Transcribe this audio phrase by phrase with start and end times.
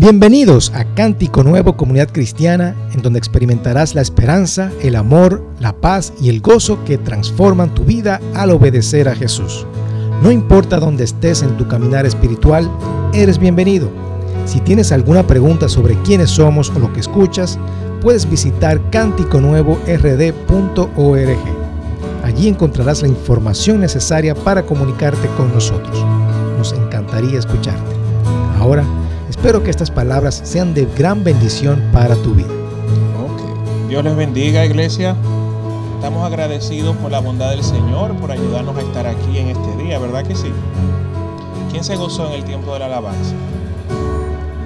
[0.00, 6.14] Bienvenidos a Cántico Nuevo Comunidad Cristiana, en donde experimentarás la esperanza, el amor, la paz
[6.22, 9.66] y el gozo que transforman tu vida al obedecer a Jesús.
[10.22, 12.70] No importa dónde estés en tu caminar espiritual,
[13.12, 13.90] eres bienvenido.
[14.46, 17.58] Si tienes alguna pregunta sobre quiénes somos o lo que escuchas,
[18.00, 21.38] puedes visitar cánticonuevord.org.
[22.24, 26.02] Allí encontrarás la información necesaria para comunicarte con nosotros.
[26.56, 28.00] Nos encantaría escucharte.
[28.58, 28.82] Ahora,
[29.40, 32.52] Espero que estas palabras sean de gran bendición para tu vida.
[33.88, 35.16] Dios les bendiga, iglesia.
[35.94, 39.98] Estamos agradecidos por la bondad del Señor, por ayudarnos a estar aquí en este día,
[39.98, 40.52] ¿verdad que sí?
[41.70, 43.34] ¿Quién se gozó en el tiempo de la alabanza?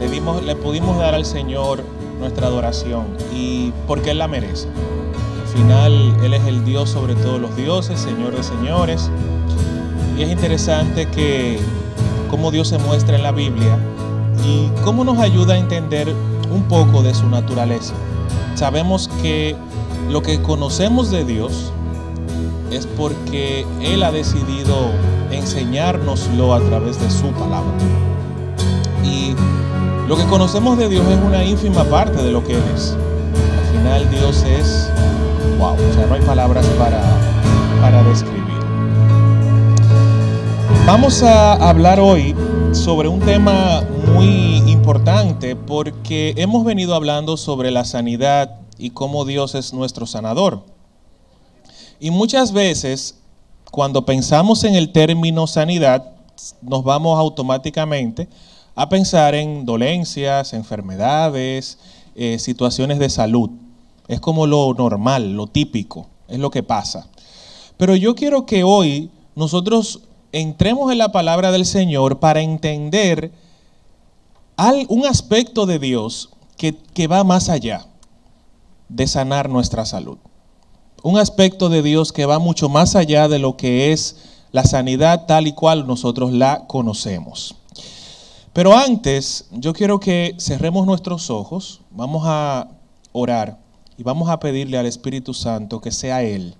[0.00, 1.84] Le, dimos, le pudimos dar al Señor
[2.18, 4.66] nuestra adoración y porque Él la merece.
[4.66, 9.08] Al final, Él es el Dios sobre todos los dioses, Señor de señores.
[10.18, 11.60] Y es interesante que
[12.28, 13.78] como Dios se muestra en la Biblia
[14.44, 16.14] y cómo nos ayuda a entender
[16.50, 17.94] un poco de su naturaleza.
[18.54, 19.56] Sabemos que
[20.10, 21.72] lo que conocemos de Dios
[22.70, 24.90] es porque Él ha decidido
[25.30, 27.72] enseñárnoslo a través de su palabra.
[29.02, 29.34] Y
[30.08, 32.96] lo que conocemos de Dios es una ínfima parte de lo que Él es.
[33.58, 34.90] Al final Dios es,
[35.58, 37.00] wow, o sea, no hay palabras para,
[37.80, 38.44] para describir.
[40.86, 42.34] Vamos a hablar hoy
[42.74, 43.82] sobre un tema
[44.14, 50.64] muy importante porque hemos venido hablando sobre la sanidad y cómo Dios es nuestro sanador.
[52.00, 53.20] Y muchas veces
[53.70, 56.12] cuando pensamos en el término sanidad,
[56.62, 58.28] nos vamos automáticamente
[58.74, 61.78] a pensar en dolencias, enfermedades,
[62.16, 63.50] eh, situaciones de salud.
[64.08, 67.06] Es como lo normal, lo típico, es lo que pasa.
[67.76, 70.00] Pero yo quiero que hoy nosotros
[70.34, 73.30] entremos en la palabra del Señor para entender
[74.88, 77.86] un aspecto de Dios que, que va más allá
[78.88, 80.18] de sanar nuestra salud.
[81.04, 84.16] Un aspecto de Dios que va mucho más allá de lo que es
[84.50, 87.54] la sanidad tal y cual nosotros la conocemos.
[88.52, 92.68] Pero antes, yo quiero que cerremos nuestros ojos, vamos a
[93.12, 93.58] orar
[93.96, 96.56] y vamos a pedirle al Espíritu Santo que sea Él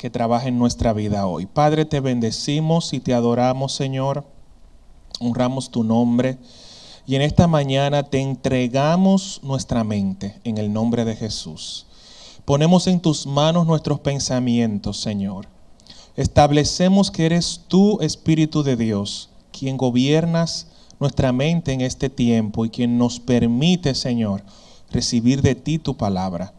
[0.00, 1.44] que trabaje en nuestra vida hoy.
[1.44, 4.24] Padre, te bendecimos y te adoramos, Señor.
[5.20, 6.38] Honramos tu nombre.
[7.06, 11.86] Y en esta mañana te entregamos nuestra mente en el nombre de Jesús.
[12.46, 15.48] Ponemos en tus manos nuestros pensamientos, Señor.
[16.16, 20.68] Establecemos que eres tú, Espíritu de Dios, quien gobiernas
[20.98, 24.44] nuestra mente en este tiempo y quien nos permite, Señor,
[24.90, 26.54] recibir de ti tu palabra.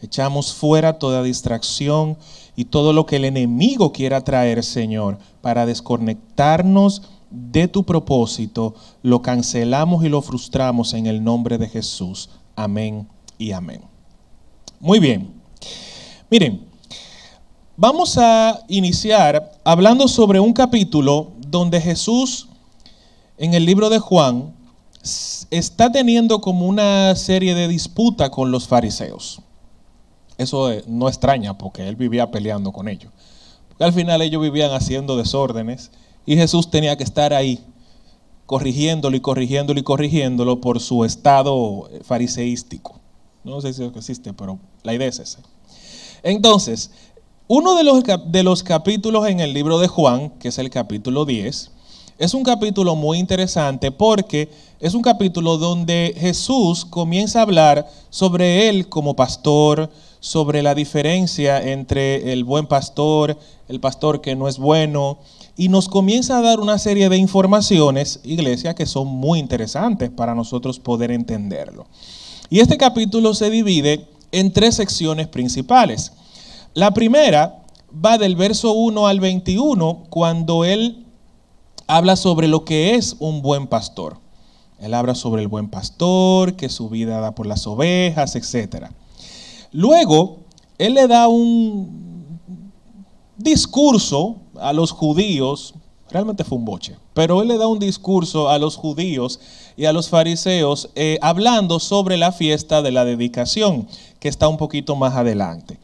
[0.00, 2.18] Echamos fuera toda distracción
[2.54, 9.22] y todo lo que el enemigo quiera traer, Señor, para desconectarnos de tu propósito, lo
[9.22, 12.30] cancelamos y lo frustramos en el nombre de Jesús.
[12.54, 13.08] Amén
[13.38, 13.82] y amén.
[14.80, 15.34] Muy bien.
[16.30, 16.66] Miren,
[17.76, 22.48] vamos a iniciar hablando sobre un capítulo donde Jesús,
[23.38, 24.54] en el libro de Juan,
[25.50, 29.40] está teniendo como una serie de disputa con los fariseos.
[30.38, 33.12] Eso eh, no extraña porque él vivía peleando con ellos.
[33.78, 35.90] al final ellos vivían haciendo desórdenes
[36.24, 37.64] y Jesús tenía que estar ahí
[38.46, 43.00] corrigiéndolo y corrigiéndolo y corrigiéndolo por su estado eh, fariseístico.
[43.44, 45.40] No sé si existe, pero la idea es esa.
[46.22, 46.90] Entonces,
[47.48, 51.24] uno de los, de los capítulos en el libro de Juan, que es el capítulo
[51.24, 51.70] 10,
[52.18, 58.68] es un capítulo muy interesante porque es un capítulo donde Jesús comienza a hablar sobre
[58.68, 59.90] él como pastor,
[60.20, 63.38] sobre la diferencia entre el buen pastor,
[63.68, 65.18] el pastor que no es bueno,
[65.56, 70.34] y nos comienza a dar una serie de informaciones, iglesia, que son muy interesantes para
[70.34, 71.86] nosotros poder entenderlo.
[72.50, 76.12] Y este capítulo se divide en tres secciones principales.
[76.74, 77.62] La primera
[78.04, 81.06] va del verso 1 al 21, cuando él
[81.86, 84.18] habla sobre lo que es un buen pastor.
[84.78, 88.88] Él habla sobre el buen pastor, que su vida da por las ovejas, etc.
[89.72, 90.38] Luego,
[90.78, 92.40] él le da un
[93.36, 95.74] discurso a los judíos,
[96.10, 99.40] realmente fue un boche, pero él le da un discurso a los judíos
[99.76, 103.86] y a los fariseos eh, hablando sobre la fiesta de la dedicación,
[104.20, 105.78] que está un poquito más adelante.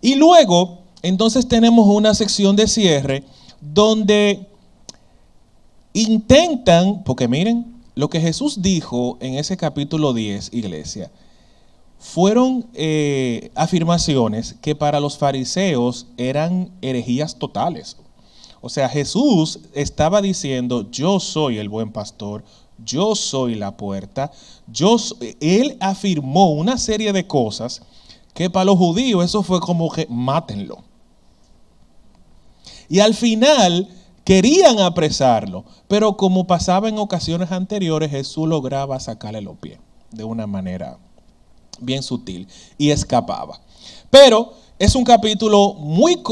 [0.00, 3.24] Y luego, entonces tenemos una sección de cierre
[3.60, 4.46] donde
[5.92, 11.10] intentan, porque miren, lo que Jesús dijo en ese capítulo 10, iglesia,
[12.00, 17.98] fueron eh, afirmaciones que para los fariseos eran herejías totales.
[18.62, 22.42] O sea, Jesús estaba diciendo, yo soy el buen pastor,
[22.84, 24.32] yo soy la puerta.
[24.66, 24.96] Yo,
[25.40, 27.82] él afirmó una serie de cosas
[28.32, 30.82] que para los judíos eso fue como que mátenlo.
[32.88, 33.88] Y al final
[34.24, 39.78] querían apresarlo, pero como pasaba en ocasiones anteriores, Jesús lograba sacarle los pies
[40.10, 40.98] de una manera
[41.80, 42.46] bien sutil
[42.78, 43.60] y escapaba.
[44.10, 46.22] Pero es un capítulo muy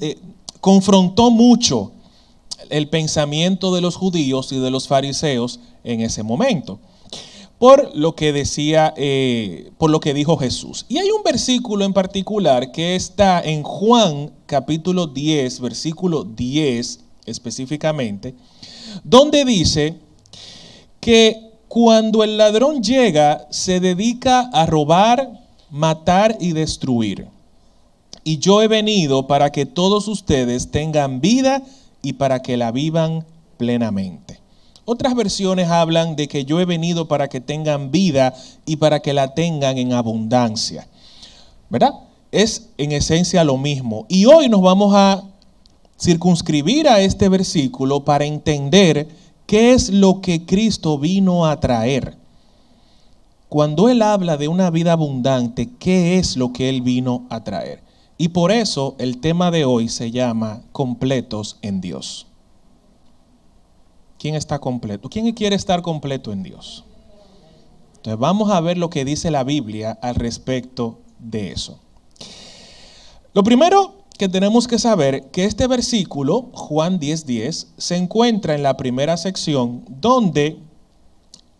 [0.00, 0.18] eh,
[0.60, 1.92] confrontó mucho
[2.70, 6.78] el pensamiento de los judíos y de los fariseos en ese momento
[7.58, 10.86] por lo que decía, eh, por lo que dijo Jesús.
[10.88, 18.34] Y hay un versículo en particular que está en Juan capítulo 10, versículo 10 específicamente,
[19.02, 19.96] donde dice
[21.00, 25.30] que cuando el ladrón llega se dedica a robar,
[25.70, 27.28] matar y destruir.
[28.24, 31.62] Y yo he venido para que todos ustedes tengan vida
[32.02, 33.24] y para que la vivan
[33.58, 34.40] plenamente.
[34.84, 39.12] Otras versiones hablan de que yo he venido para que tengan vida y para que
[39.12, 40.88] la tengan en abundancia.
[41.68, 41.92] ¿Verdad?
[42.32, 44.06] Es en esencia lo mismo.
[44.08, 45.22] Y hoy nos vamos a
[46.00, 49.08] circunscribir a este versículo para entender
[49.48, 52.18] qué es lo que Cristo vino a traer.
[53.48, 57.82] Cuando Él habla de una vida abundante, ¿qué es lo que Él vino a traer?
[58.18, 62.26] Y por eso el tema de hoy se llama completos en Dios.
[64.18, 65.08] ¿Quién está completo?
[65.08, 66.84] ¿Quién quiere estar completo en Dios?
[67.96, 71.78] Entonces vamos a ver lo que dice la Biblia al respecto de eso.
[73.32, 78.64] Lo primero que tenemos que saber que este versículo, Juan 10:10, 10, se encuentra en
[78.64, 80.58] la primera sección donde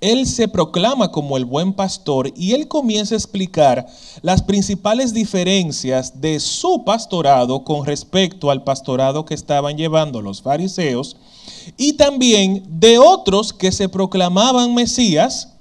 [0.01, 3.87] él se proclama como el buen pastor y él comienza a explicar
[4.23, 11.17] las principales diferencias de su pastorado con respecto al pastorado que estaban llevando los fariseos
[11.77, 15.55] y también de otros que se proclamaban Mesías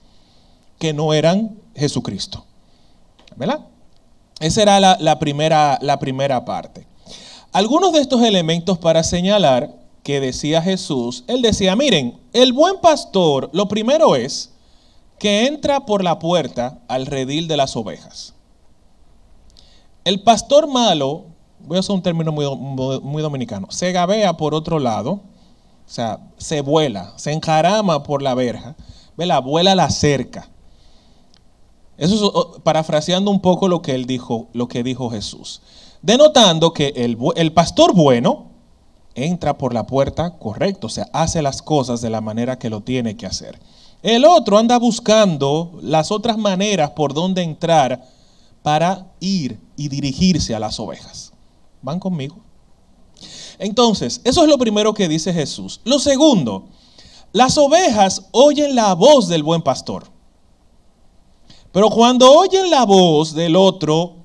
[0.78, 2.44] que no eran Jesucristo.
[3.36, 3.66] ¿Verdad?
[4.40, 6.86] Esa era la, primera, la primera parte.
[7.52, 9.74] Algunos de estos elementos para señalar
[10.04, 14.52] que decía Jesús, él decía, miren, el buen pastor, lo primero es
[15.20, 18.34] que entra por la puerta al redil de las ovejas.
[20.06, 21.26] El pastor malo,
[21.60, 22.46] voy a usar un término muy,
[23.02, 28.36] muy dominicano, se gabea por otro lado, o sea, se vuela, se enjarama por la
[28.36, 28.76] verja,
[29.16, 30.50] la vuela la cerca.
[31.98, 35.62] Eso es parafraseando un poco lo que él dijo, lo que dijo Jesús.
[36.02, 38.52] Denotando que el, el pastor bueno
[39.16, 42.82] entra por la puerta correcta, o sea, hace las cosas de la manera que lo
[42.82, 43.60] tiene que hacer.
[44.04, 48.06] El otro anda buscando las otras maneras por donde entrar
[48.62, 51.34] para ir y dirigirse a las ovejas.
[51.82, 52.38] ¿Van conmigo?
[53.58, 55.82] Entonces, eso es lo primero que dice Jesús.
[55.84, 56.66] Lo segundo,
[57.32, 60.06] las ovejas oyen la voz del buen pastor.
[61.72, 64.16] Pero cuando oyen la voz del otro,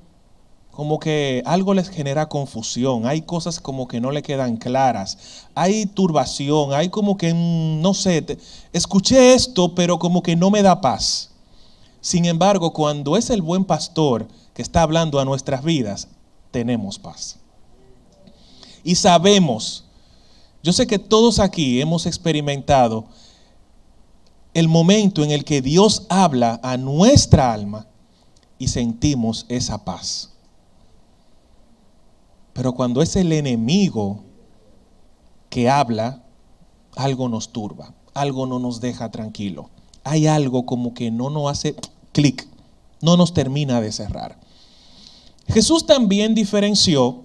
[0.71, 5.85] como que algo les genera confusión, hay cosas como que no le quedan claras, hay
[5.85, 8.39] turbación, hay como que, mm, no sé,
[8.73, 11.31] escuché esto, pero como que no me da paz.
[12.01, 16.09] Sin embargo, cuando es el buen pastor que está hablando a nuestras vidas,
[16.51, 17.39] tenemos paz.
[18.83, 19.85] Y sabemos,
[20.63, 23.05] yo sé que todos aquí hemos experimentado
[24.55, 27.87] el momento en el que Dios habla a nuestra alma
[28.59, 30.31] y sentimos esa paz.
[32.53, 34.21] Pero cuando es el enemigo
[35.49, 36.23] que habla,
[36.97, 39.71] algo nos turba, algo no nos deja tranquilo.
[40.05, 41.77] Hay algo como que no nos hace
[42.13, 42.47] clic,
[43.01, 44.39] no nos termina de cerrar.
[45.49, 47.25] Jesús también diferenció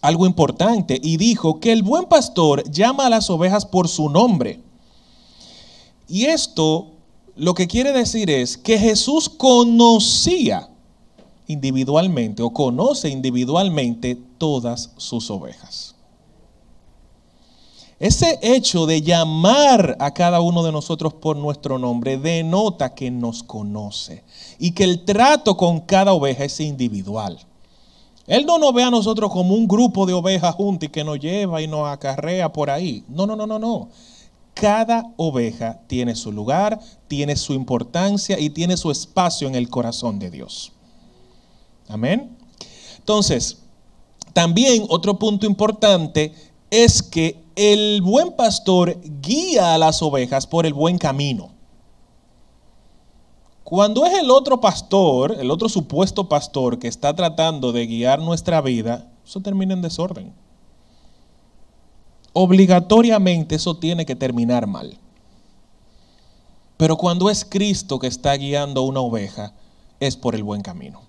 [0.00, 4.60] algo importante y dijo que el buen pastor llama a las ovejas por su nombre.
[6.08, 6.92] Y esto
[7.36, 10.68] lo que quiere decir es que Jesús conocía
[11.46, 15.94] individualmente o conoce individualmente todas sus ovejas.
[17.98, 23.42] Ese hecho de llamar a cada uno de nosotros por nuestro nombre denota que nos
[23.42, 24.24] conoce
[24.58, 27.38] y que el trato con cada oveja es individual.
[28.26, 31.18] Él no nos ve a nosotros como un grupo de ovejas juntas y que nos
[31.20, 33.04] lleva y nos acarrea por ahí.
[33.08, 33.88] No, no, no, no, no.
[34.54, 40.18] Cada oveja tiene su lugar, tiene su importancia y tiene su espacio en el corazón
[40.18, 40.72] de Dios.
[41.88, 42.36] Amén.
[42.98, 43.58] Entonces,
[44.32, 46.32] también otro punto importante
[46.70, 51.50] es que el buen pastor guía a las ovejas por el buen camino.
[53.62, 58.60] Cuando es el otro pastor, el otro supuesto pastor que está tratando de guiar nuestra
[58.60, 60.32] vida, eso termina en desorden.
[62.34, 64.98] Obligatoriamente eso tiene que terminar mal.
[66.76, 69.54] Pero cuando es Cristo que está guiando una oveja,
[70.00, 71.00] es por el buen camino.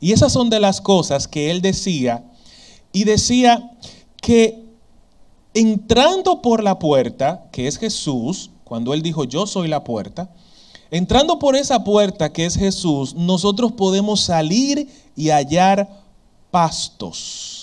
[0.00, 2.24] Y esas son de las cosas que él decía.
[2.92, 3.70] Y decía
[4.20, 4.64] que
[5.54, 10.30] entrando por la puerta, que es Jesús, cuando él dijo, yo soy la puerta,
[10.90, 15.88] entrando por esa puerta que es Jesús, nosotros podemos salir y hallar
[16.50, 17.53] pastos,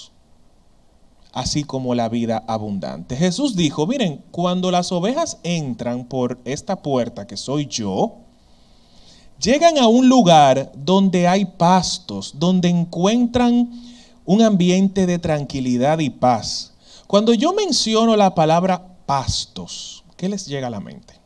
[1.33, 3.15] así como la vida abundante.
[3.15, 8.17] Jesús dijo, miren, cuando las ovejas entran por esta puerta que soy yo,
[9.41, 13.71] llegan a un lugar donde hay pastos, donde encuentran
[14.25, 16.73] un ambiente de tranquilidad y paz.
[17.07, 21.19] Cuando yo menciono la palabra pastos, ¿qué les llega a la mente?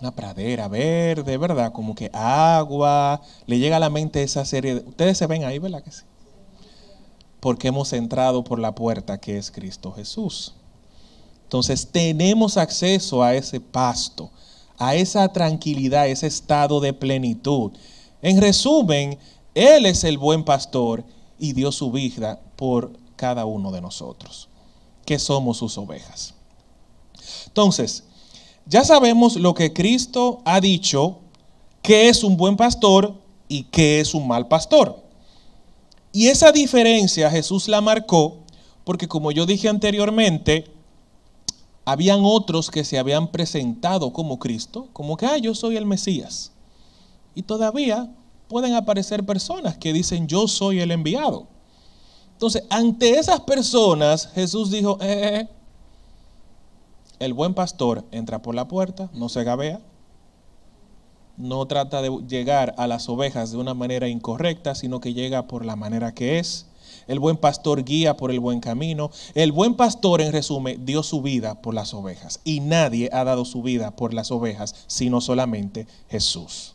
[0.00, 1.72] Una pradera verde, ¿verdad?
[1.72, 4.88] Como que agua, le llega a la mente esa serie de...
[4.88, 6.04] Ustedes se ven ahí, ¿verdad que sí?
[7.40, 10.54] Porque hemos entrado por la puerta que es Cristo Jesús.
[11.42, 14.30] Entonces tenemos acceso a ese pasto
[14.80, 17.70] a esa tranquilidad, ese estado de plenitud.
[18.22, 19.18] En resumen,
[19.54, 21.04] Él es el buen pastor
[21.38, 24.48] y dio su vida por cada uno de nosotros,
[25.04, 26.32] que somos sus ovejas.
[27.46, 28.04] Entonces,
[28.64, 31.18] ya sabemos lo que Cristo ha dicho,
[31.82, 33.14] que es un buen pastor
[33.48, 34.98] y que es un mal pastor.
[36.12, 38.40] Y esa diferencia Jesús la marcó
[38.84, 40.64] porque como yo dije anteriormente,
[41.84, 46.52] habían otros que se habían presentado como Cristo, como que, ah, yo soy el Mesías.
[47.34, 48.10] Y todavía
[48.48, 51.46] pueden aparecer personas que dicen, yo soy el enviado.
[52.32, 55.48] Entonces, ante esas personas, Jesús dijo, eh, eh, eh,
[57.18, 59.80] el buen pastor entra por la puerta, no se gabea,
[61.40, 65.64] no trata de llegar a las ovejas de una manera incorrecta, sino que llega por
[65.64, 66.66] la manera que es
[67.10, 69.10] el buen pastor guía por el buen camino.
[69.34, 72.38] El buen pastor, en resumen, dio su vida por las ovejas.
[72.44, 76.74] Y nadie ha dado su vida por las ovejas, sino solamente Jesús.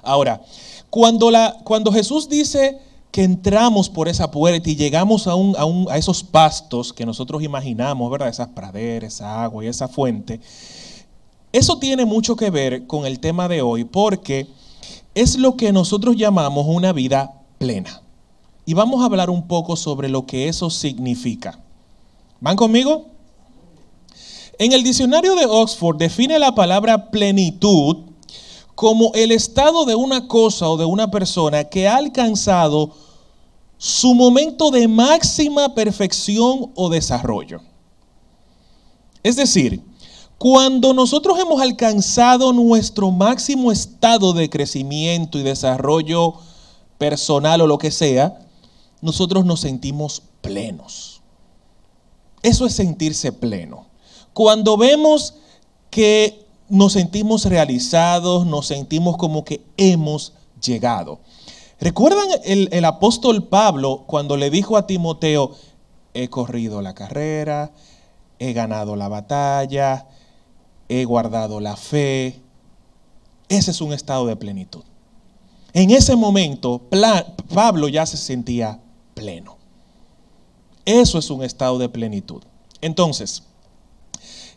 [0.00, 0.42] Ahora,
[0.90, 2.78] cuando, Jesús dice
[3.10, 8.08] que entramos por esa puerta y llegamos a, a, a esos pastos que nosotros imaginamos,
[8.10, 8.28] ¿verdad?
[8.28, 10.40] Esas praderas, esa agua y esa fuente,
[11.52, 14.48] eso tiene mucho que ver con el tema de hoy porque
[15.14, 18.02] es lo que nosotros llamamos una vida plena.
[18.66, 21.58] Y vamos a hablar un poco sobre lo que eso significa.
[22.40, 23.06] ¿Van conmigo?
[24.58, 27.96] En el diccionario de Oxford define la palabra plenitud
[28.74, 32.94] como el estado de una cosa o de una persona que ha alcanzado
[33.78, 37.60] su momento de máxima perfección o desarrollo.
[39.22, 39.82] Es decir,
[40.38, 46.34] cuando nosotros hemos alcanzado nuestro máximo estado de crecimiento y desarrollo
[46.96, 48.38] personal o lo que sea,
[49.00, 51.22] nosotros nos sentimos plenos.
[52.42, 53.86] Eso es sentirse pleno.
[54.32, 55.34] Cuando vemos
[55.90, 61.18] que nos sentimos realizados, nos sentimos como que hemos llegado.
[61.80, 65.52] ¿Recuerdan el, apóstol Pablo cuando le dijo a Timoteo,
[66.14, 67.72] he corrido la carrera,
[68.38, 70.06] he ganado la batalla,
[70.88, 72.40] he guardado la fe?
[73.48, 74.82] Ese es un estado de plenitud.
[75.72, 76.82] En ese momento,
[77.54, 78.80] Pablo ya se sentía
[79.14, 79.56] pleno.
[80.84, 82.42] Eso es un estado de plenitud.
[82.80, 83.42] Entonces,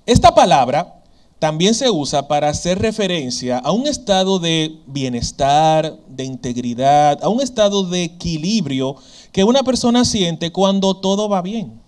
[0.06, 1.02] esta palabra
[1.40, 7.42] también se usa para hacer referencia a un estado de bienestar, de integridad, a un
[7.42, 8.96] estado de equilibrio
[9.32, 11.81] que una persona siente cuando todo va bien.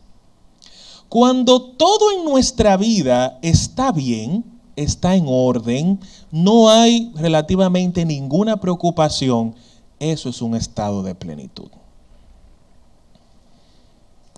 [1.13, 4.43] Cuando todo en nuestra vida está bien,
[4.75, 5.99] está en orden,
[6.31, 9.53] no hay relativamente ninguna preocupación,
[9.99, 11.69] eso es un estado de plenitud.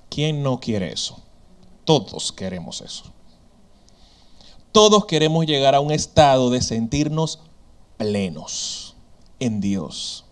[0.09, 1.17] ¿Quién no quiere eso?
[1.85, 3.05] Todos queremos eso.
[4.73, 7.39] Todos queremos llegar a un estado de sentirnos
[7.95, 8.97] plenos
[9.39, 10.25] en Dios.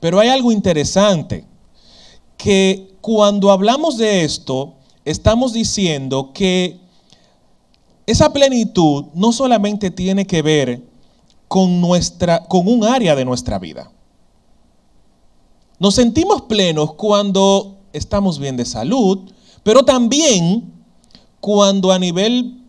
[0.00, 1.46] Pero hay algo interesante,
[2.36, 6.80] que cuando hablamos de esto, estamos diciendo que
[8.06, 10.82] esa plenitud no solamente tiene que ver
[11.48, 13.90] con, nuestra, con un área de nuestra vida.
[15.78, 19.30] Nos sentimos plenos cuando estamos bien de salud,
[19.62, 20.72] pero también
[21.40, 22.59] cuando a nivel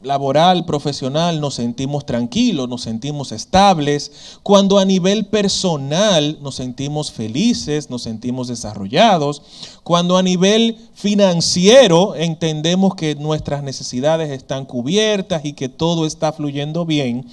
[0.00, 7.90] laboral, profesional, nos sentimos tranquilos, nos sentimos estables, cuando a nivel personal nos sentimos felices,
[7.90, 9.42] nos sentimos desarrollados,
[9.82, 16.86] cuando a nivel financiero entendemos que nuestras necesidades están cubiertas y que todo está fluyendo
[16.86, 17.26] bien,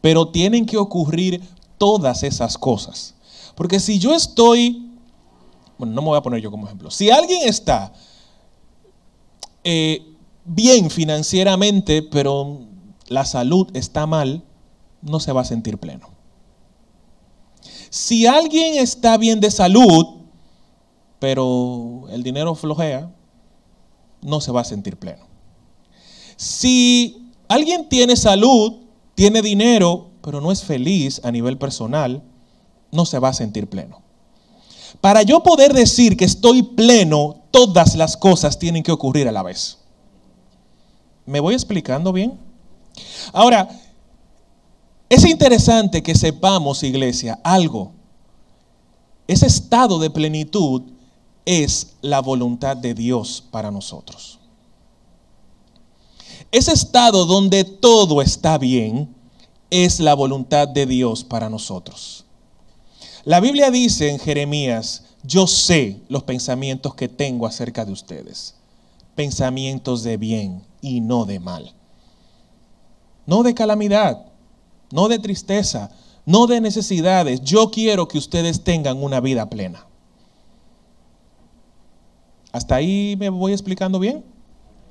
[0.00, 1.40] pero tienen que ocurrir
[1.78, 3.14] todas esas cosas.
[3.54, 4.88] Porque si yo estoy
[5.82, 6.92] bueno, no me voy a poner yo como ejemplo.
[6.92, 7.92] Si alguien está
[9.64, 10.11] eh,
[10.44, 12.60] bien financieramente, pero
[13.08, 14.44] la salud está mal,
[15.02, 16.10] no se va a sentir pleno.
[17.90, 20.22] Si alguien está bien de salud,
[21.18, 23.10] pero el dinero flojea,
[24.22, 25.26] no se va a sentir pleno.
[26.36, 28.78] Si alguien tiene salud,
[29.14, 32.22] tiene dinero, pero no es feliz a nivel personal,
[32.90, 34.00] no se va a sentir pleno.
[35.00, 39.42] Para yo poder decir que estoy pleno, todas las cosas tienen que ocurrir a la
[39.42, 39.81] vez.
[41.24, 42.38] ¿Me voy explicando bien?
[43.32, 43.68] Ahora,
[45.08, 47.92] es interesante que sepamos, iglesia, algo.
[49.26, 50.82] Ese estado de plenitud
[51.44, 54.38] es la voluntad de Dios para nosotros.
[56.50, 59.14] Ese estado donde todo está bien
[59.70, 62.24] es la voluntad de Dios para nosotros.
[63.24, 68.56] La Biblia dice en Jeremías, yo sé los pensamientos que tengo acerca de ustedes,
[69.14, 71.72] pensamientos de bien y no de mal.
[73.24, 74.26] No de calamidad,
[74.90, 75.90] no de tristeza,
[76.26, 77.40] no de necesidades.
[77.40, 79.86] Yo quiero que ustedes tengan una vida plena.
[82.52, 84.22] ¿Hasta ahí me voy explicando bien?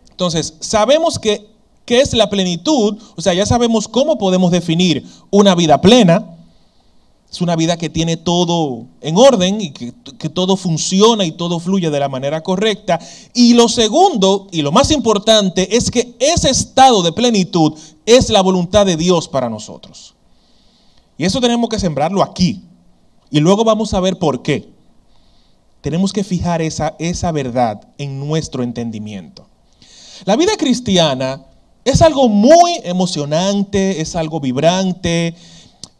[0.09, 1.47] Entonces, sabemos que,
[1.85, 6.37] qué es la plenitud, o sea, ya sabemos cómo podemos definir una vida plena.
[7.31, 9.93] Es una vida que tiene todo en orden y que,
[10.29, 12.99] todo funciona y todo fluye de la manera correcta.
[13.33, 17.73] Y lo segundo, y lo más importante, es que ese estado de plenitud
[18.05, 20.13] es la voluntad de Dios para nosotros.
[21.17, 22.63] Y eso tenemos que sembrarlo aquí.
[23.29, 24.69] Y luego vamos a ver por qué.
[25.79, 29.47] Tenemos que fijar esa, esa verdad en nuestro entendimiento.
[30.25, 31.45] La vida cristiana
[31.85, 35.33] es algo muy emocionante, es algo vibrante,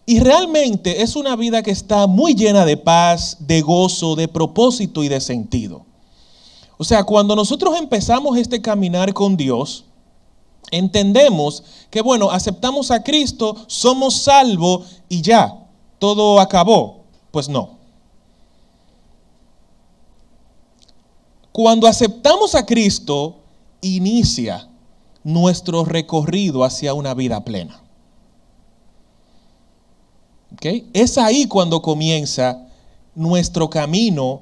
[0.06, 5.04] y realmente es una vida que está muy llena de paz, de gozo, de propósito
[5.04, 5.86] y de sentido.
[6.78, 9.86] O sea, cuando nosotros empezamos este caminar con Dios,
[10.72, 15.68] entendemos que, bueno, aceptamos a Cristo, somos salvos y ya,
[16.00, 17.02] todo acabó.
[17.30, 17.78] Pues no.
[21.52, 23.36] Cuando aceptamos a Cristo,
[23.82, 24.68] inicia
[25.24, 27.81] nuestro recorrido hacia una vida plena.
[30.94, 32.68] Es ahí cuando comienza
[33.16, 34.42] nuestro camino,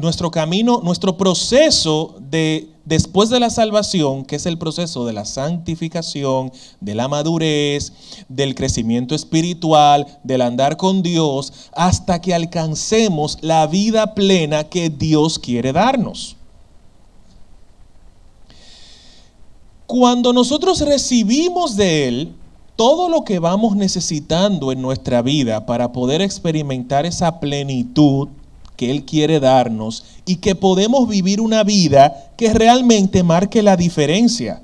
[0.00, 5.24] nuestro camino, nuestro proceso de después de la salvación, que es el proceso de la
[5.24, 7.92] santificación, de la madurez,
[8.28, 15.38] del crecimiento espiritual, del andar con Dios, hasta que alcancemos la vida plena que Dios
[15.38, 16.36] quiere darnos.
[19.86, 22.34] Cuando nosotros recibimos de Él,
[22.76, 28.28] todo lo que vamos necesitando en nuestra vida para poder experimentar esa plenitud
[28.76, 34.62] que Él quiere darnos y que podemos vivir una vida que realmente marque la diferencia.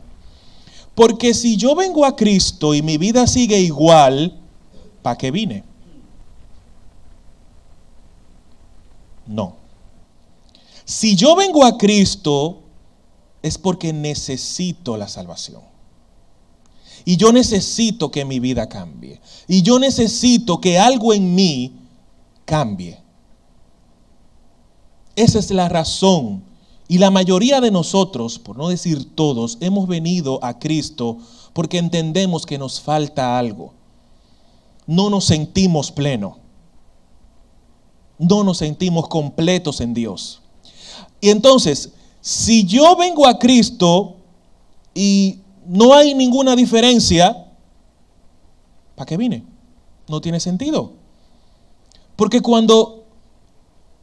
[0.94, 4.36] Porque si yo vengo a Cristo y mi vida sigue igual,
[5.02, 5.64] ¿para qué vine?
[9.26, 9.54] No.
[10.84, 12.62] Si yo vengo a Cristo
[13.42, 15.62] es porque necesito la salvación.
[17.04, 19.20] Y yo necesito que mi vida cambie.
[19.48, 21.72] Y yo necesito que algo en mí
[22.44, 22.98] cambie.
[25.16, 26.42] Esa es la razón.
[26.88, 31.18] Y la mayoría de nosotros, por no decir todos, hemos venido a Cristo
[31.52, 33.74] porque entendemos que nos falta algo.
[34.86, 36.38] No nos sentimos pleno.
[38.18, 40.42] No nos sentimos completos en Dios.
[41.20, 44.16] Y entonces, si yo vengo a Cristo
[44.94, 47.46] y no hay ninguna diferencia,
[48.94, 49.44] ¿para qué vine?
[50.08, 50.94] No tiene sentido.
[52.16, 53.04] Porque cuando,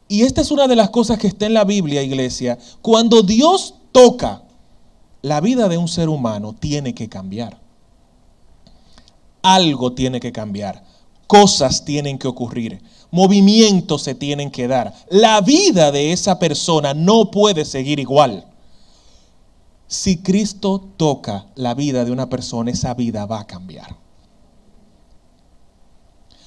[0.08, 3.76] y esta es una de las cosas que está en la Biblia, iglesia, cuando Dios
[3.92, 4.44] toca
[5.22, 7.60] la vida de un ser humano, tiene que cambiar.
[9.42, 10.84] Algo tiene que cambiar.
[11.28, 12.82] Cosas tienen que ocurrir.
[13.12, 14.94] Movimientos se tienen que dar.
[15.10, 18.46] La vida de esa persona no puede seguir igual.
[19.88, 23.96] Si Cristo toca la vida de una persona, esa vida va a cambiar.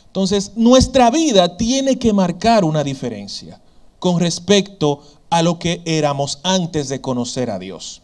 [0.07, 3.61] Entonces, nuestra vida tiene que marcar una diferencia
[3.99, 8.03] con respecto a lo que éramos antes de conocer a Dios.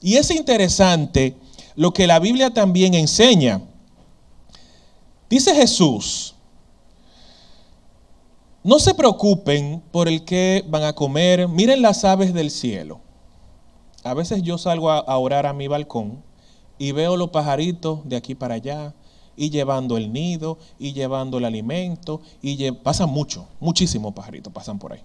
[0.00, 1.36] Y es interesante
[1.74, 3.60] lo que la Biblia también enseña.
[5.28, 6.34] Dice Jesús,
[8.62, 13.03] no se preocupen por el que van a comer, miren las aves del cielo
[14.04, 16.22] a veces yo salgo a, orar a mi balcón
[16.78, 18.94] y veo los pajaritos de aquí para allá
[19.36, 24.92] y llevando el nido y llevando el alimento y pasan mucho, muchísimos pajaritos pasan por
[24.92, 25.00] ahí.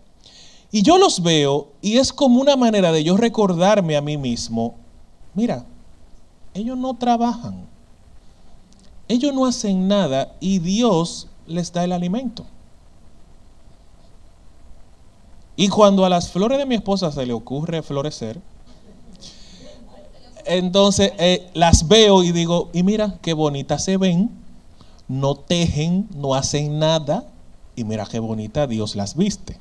[0.72, 4.76] Y yo los veo y es como una manera de yo recordarme a mí mismo
[5.34, 5.66] mira,
[6.54, 7.66] ellos no trabajan,
[9.08, 12.46] ellos no hacen nada y Dios les da el alimento.
[15.56, 18.42] Y cuando a las flores de mi esposa se le ocurre florecer,
[20.50, 24.32] entonces eh, las veo y digo, y mira qué bonitas se ven,
[25.08, 27.26] no tejen, no hacen nada,
[27.76, 29.60] y mira qué bonita Dios las viste.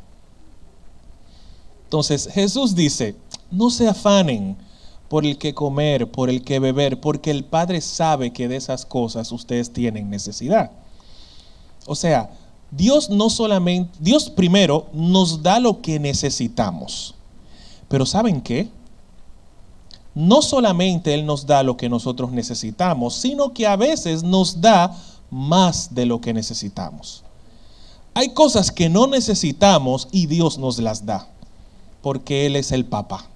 [1.84, 3.16] Entonces Jesús dice,
[3.50, 4.56] no se afanen
[5.08, 8.84] por el que comer, por el que beber, porque el Padre sabe que de esas
[8.84, 10.70] cosas ustedes tienen necesidad.
[11.86, 12.30] O sea,
[12.70, 17.14] Dios no solamente, Dios primero nos da lo que necesitamos.
[17.88, 18.68] Pero ¿saben qué?
[20.18, 24.92] No solamente Él nos da lo que nosotros necesitamos, sino que a veces nos da
[25.30, 27.22] más de lo que necesitamos.
[28.14, 31.28] Hay cosas que no necesitamos y Dios nos las da,
[32.02, 33.28] porque Él es el papá.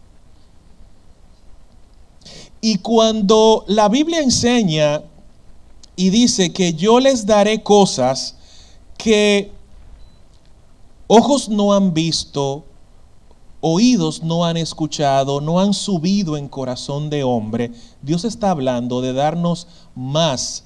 [2.61, 5.03] Y cuando la Biblia enseña
[5.95, 8.35] y dice que yo les daré cosas
[8.99, 9.53] que
[11.07, 12.65] ojos no han visto,
[13.63, 17.73] oídos no han escuchado, no han subido en corazón de hombre,
[18.03, 20.65] Dios está hablando de darnos más,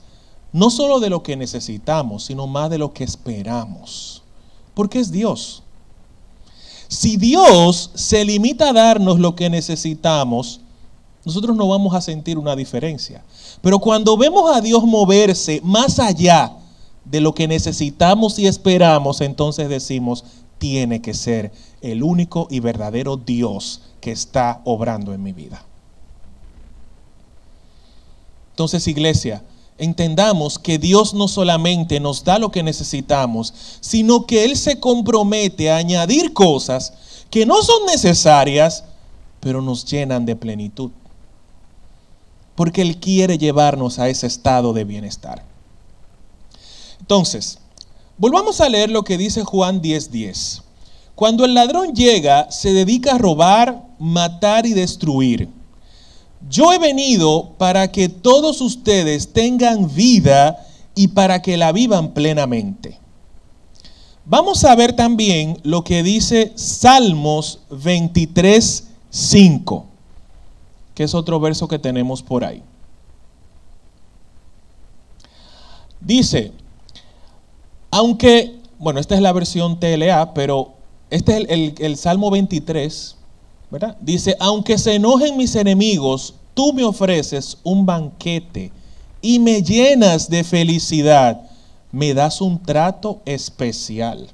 [0.52, 4.22] no solo de lo que necesitamos, sino más de lo que esperamos.
[4.74, 5.62] Porque es Dios.
[6.88, 10.60] Si Dios se limita a darnos lo que necesitamos,
[11.24, 13.22] nosotros no vamos a sentir una diferencia.
[13.60, 16.52] Pero cuando vemos a Dios moverse más allá
[17.04, 20.24] de lo que necesitamos y esperamos, entonces decimos,
[20.58, 25.64] tiene que ser el único y verdadero Dios que está obrando en mi vida.
[28.50, 29.44] Entonces, iglesia,
[29.78, 35.70] entendamos que Dios no solamente nos da lo que necesitamos, sino que Él se compromete
[35.70, 36.94] a añadir cosas
[37.30, 38.84] que no son necesarias,
[39.40, 40.90] pero nos llenan de plenitud
[42.56, 45.44] porque Él quiere llevarnos a ese estado de bienestar.
[46.98, 47.58] Entonces,
[48.18, 50.62] volvamos a leer lo que dice Juan 10:10.
[51.14, 55.48] Cuando el ladrón llega, se dedica a robar, matar y destruir.
[56.48, 63.00] Yo he venido para que todos ustedes tengan vida y para que la vivan plenamente.
[64.24, 69.84] Vamos a ver también lo que dice Salmos 23:5
[70.96, 72.62] que es otro verso que tenemos por ahí.
[76.00, 76.52] Dice,
[77.96, 80.74] aunque, bueno, esta es la versión TLA, pero
[81.08, 83.16] este es el, Salmo 23,
[83.70, 83.96] ¿verdad?
[84.00, 88.70] Dice, aunque se enojen mis enemigos, tú me ofreces un banquete
[89.22, 91.40] y me llenas de felicidad,
[91.90, 94.28] me das un trato especial.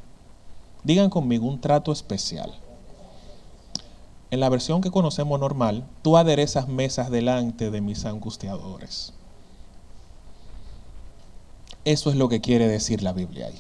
[0.83, 2.53] Digan conmigo, un trato especial
[4.33, 9.13] en la versión que conocemos normal, tú aderezas mesas delante de mis angustiadores.
[11.85, 13.59] Eso es lo que quiere decir la Biblia ahí.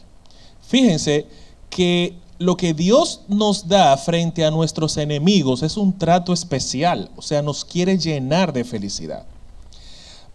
[0.61, 1.26] Fíjense
[1.70, 7.22] que lo que Dios nos da frente a nuestros enemigos es un trato especial, o
[7.22, 9.24] sea, nos quiere llenar de felicidad.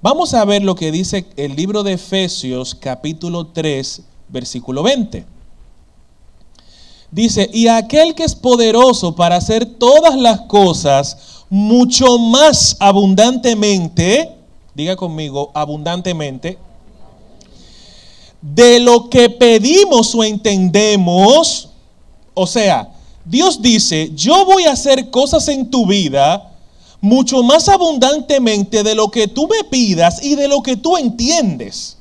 [0.01, 5.25] Vamos a ver lo que dice el libro de Efesios capítulo 3, versículo 20.
[7.09, 14.35] Dice, y aquel que es poderoso para hacer todas las cosas mucho más abundantemente,
[14.75, 16.57] diga conmigo, abundantemente,
[18.41, 21.69] de lo que pedimos o entendemos,
[22.33, 22.89] o sea,
[23.25, 26.53] Dios dice, yo voy a hacer cosas en tu vida
[27.01, 31.97] mucho más abundantemente de lo que tú me pidas y de lo que tú entiendes.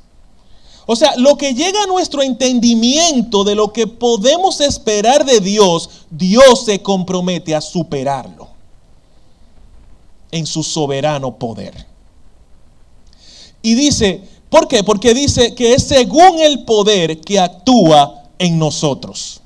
[0.86, 5.90] O sea, lo que llega a nuestro entendimiento de lo que podemos esperar de Dios,
[6.10, 8.48] Dios se compromete a superarlo
[10.30, 11.86] en su soberano poder.
[13.62, 14.82] Y dice, ¿por qué?
[14.84, 19.40] Porque dice que es según el poder que actúa en nosotros.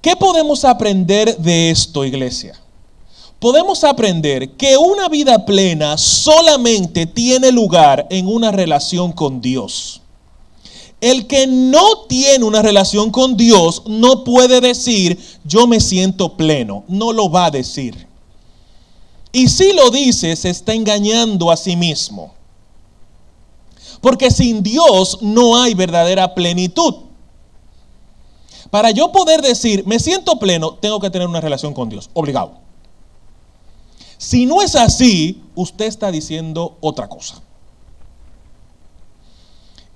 [0.00, 2.60] ¿Qué podemos aprender de esto, iglesia?
[3.44, 10.00] podemos aprender que una vida plena solamente tiene lugar en una relación con Dios.
[10.98, 16.84] El que no tiene una relación con Dios no puede decir yo me siento pleno,
[16.88, 18.06] no lo va a decir.
[19.30, 22.32] Y si lo dice, se está engañando a sí mismo.
[24.00, 26.94] Porque sin Dios no hay verdadera plenitud.
[28.70, 32.58] Para yo poder decir, me siento pleno, tengo que tener una relación con Dios, obligado.
[34.18, 37.40] Si no es así, usted está diciendo otra cosa.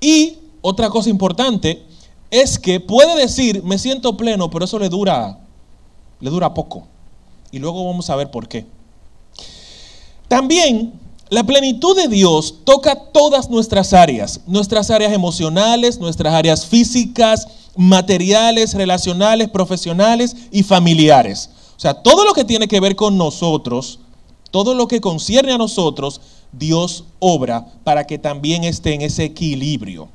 [0.01, 1.85] Y otra cosa importante
[2.31, 5.39] es que puede decir, me siento pleno, pero eso le dura,
[6.21, 6.87] le dura poco.
[7.51, 8.67] Y luego vamos a ver por qué.
[10.29, 10.93] También
[11.31, 18.75] la plenitud de Dios toca todas nuestras áreas, nuestras áreas emocionales, nuestras áreas físicas, materiales,
[18.75, 21.51] relacionales, profesionales y familiares.
[21.77, 24.01] O sea, todo lo que tiene que ver con nosotros,
[24.51, 30.09] todo lo que concierne a nosotros, Dios obra para que también esté en ese equilibrio.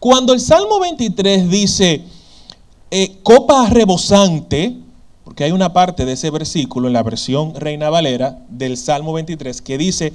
[0.00, 2.02] Cuando el Salmo 23 dice
[2.90, 4.76] eh, copa rebosante,
[5.26, 9.60] porque hay una parte de ese versículo en la versión Reina Valera del Salmo 23
[9.60, 10.12] que dice,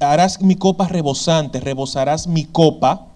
[0.00, 3.06] harás mi copa rebosante, rebosarás mi copa,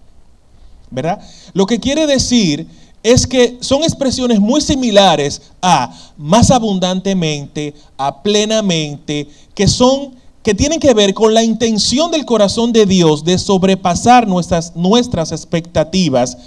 [0.89, 1.19] ¿verdad?
[1.51, 2.67] Lo que quiere decir
[3.03, 10.79] es que son expresiones muy similares a más abundantemente, a plenamente, que son que tienen
[10.79, 16.37] que ver con la intención del corazón de Dios de sobrepasar nuestras, nuestras expectativas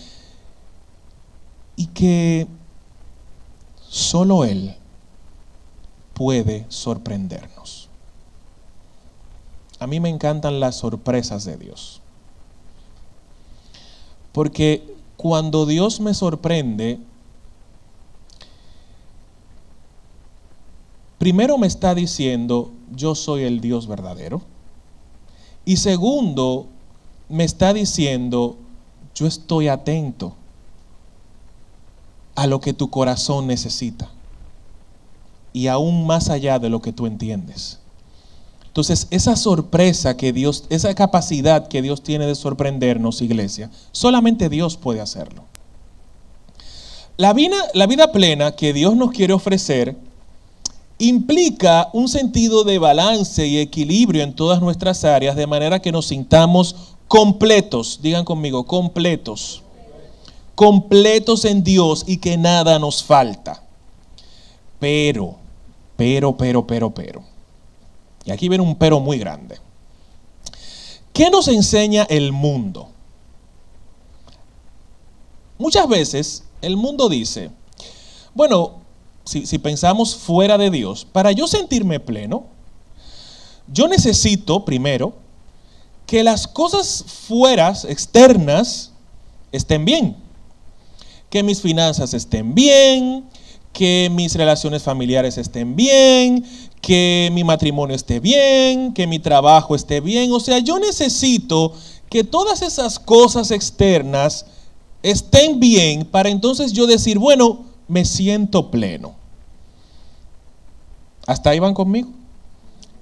[1.76, 2.46] y que
[3.90, 4.76] solo Él
[6.14, 7.88] puede sorprendernos.
[9.80, 12.00] A mí me encantan las sorpresas de Dios.
[14.32, 17.00] Porque cuando Dios me sorprende,
[21.18, 24.40] primero me está diciendo, yo soy el Dios verdadero.
[25.64, 26.66] Y segundo,
[27.28, 28.56] me está diciendo,
[29.14, 30.36] yo estoy atento
[32.40, 34.08] a lo que tu corazón necesita
[35.52, 37.80] y aún más allá de lo que tú entiendes.
[38.64, 44.78] Entonces, esa sorpresa que Dios, esa capacidad que Dios tiene de sorprendernos, iglesia, solamente Dios
[44.78, 45.44] puede hacerlo.
[47.18, 49.94] La vida, la vida plena que Dios nos quiere ofrecer
[50.96, 56.06] implica un sentido de balance y equilibrio en todas nuestras áreas, de manera que nos
[56.06, 59.62] sintamos completos, digan conmigo, completos
[60.60, 63.64] completos en Dios y que nada nos falta.
[64.78, 65.36] Pero,
[65.96, 67.22] pero, pero, pero, pero.
[68.26, 69.56] Y aquí viene un pero muy grande.
[71.14, 72.90] ¿Qué nos enseña el mundo?
[75.56, 77.50] Muchas veces el mundo dice,
[78.34, 78.80] bueno,
[79.24, 82.44] si, pensamos fuera de Dios, para yo sentirme pleno,
[83.66, 85.14] yo necesito primero
[86.06, 88.92] que las cosas fueras, externas,
[89.52, 90.28] estén bien
[91.30, 93.24] que mis finanzas estén bien,
[93.72, 96.44] que mis relaciones familiares estén bien,
[96.82, 100.32] que mi matrimonio esté bien, que mi trabajo esté bien.
[100.32, 101.72] O sea, yo necesito
[102.08, 104.46] que todas esas cosas externas
[105.02, 109.14] estén bien para entonces yo decir, bueno, me siento pleno.
[111.26, 112.10] ¿Hasta ahí van conmigo?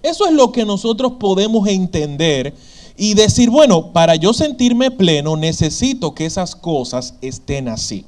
[0.03, 2.55] Eso es lo que nosotros podemos entender
[2.97, 8.05] y decir, bueno, para yo sentirme pleno necesito que esas cosas estén así.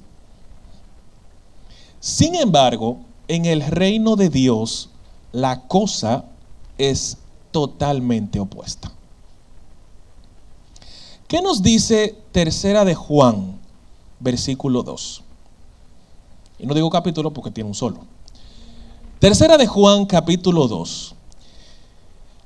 [2.01, 4.89] Sin embargo, en el reino de Dios,
[5.33, 6.25] la cosa
[6.79, 7.19] es
[7.51, 8.91] totalmente opuesta.
[11.29, 13.61] ¿Qué nos dice tercera de Juan,
[14.19, 15.23] versículo 2?
[16.59, 17.99] Y no digo capítulo porque tiene un solo.
[19.19, 21.15] Tercera de Juan, capítulo 2.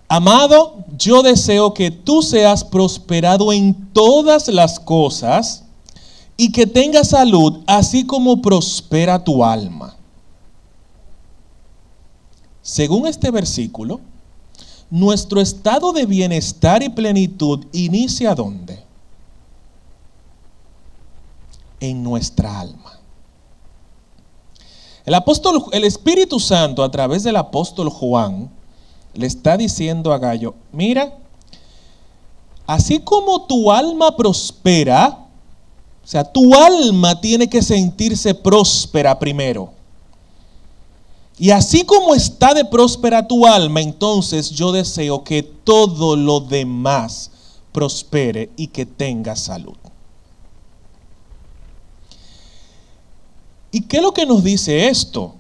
[0.08, 5.63] Amado, yo deseo que tú seas prosperado en todas las cosas
[6.37, 9.97] y que tenga salud, así como prospera tu alma.
[12.62, 14.01] Según este versículo,
[14.90, 18.83] nuestro estado de bienestar y plenitud inicia ¿dónde?
[21.81, 22.99] En nuestra alma.
[25.05, 28.51] El apóstol, el Espíritu Santo, a través del apóstol Juan,
[29.12, 31.18] le está diciendo a Gallo: Mira,
[32.66, 35.23] así como tu alma prospera,
[36.04, 39.72] o sea, tu alma tiene que sentirse próspera primero.
[41.38, 47.30] Y así como está de próspera tu alma, entonces yo deseo que todo lo demás
[47.72, 49.74] prospere y que tenga salud.
[53.72, 55.34] ¿Y qué es lo que nos dice esto?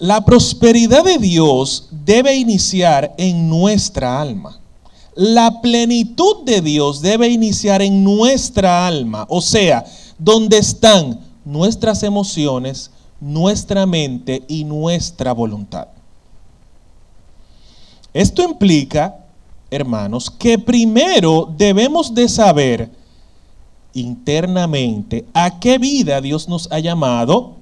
[0.00, 4.58] La prosperidad de Dios debe iniciar en nuestra alma
[5.18, 9.84] la plenitud de Dios debe iniciar en nuestra alma, o sea,
[10.16, 15.88] donde están nuestras emociones, nuestra mente y nuestra voluntad.
[18.14, 19.16] Esto implica,
[19.72, 22.88] hermanos, que primero debemos de saber
[23.94, 27.56] internamente a qué vida Dios nos ha llamado,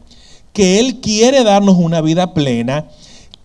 [0.53, 2.90] que Él quiere darnos una vida plena,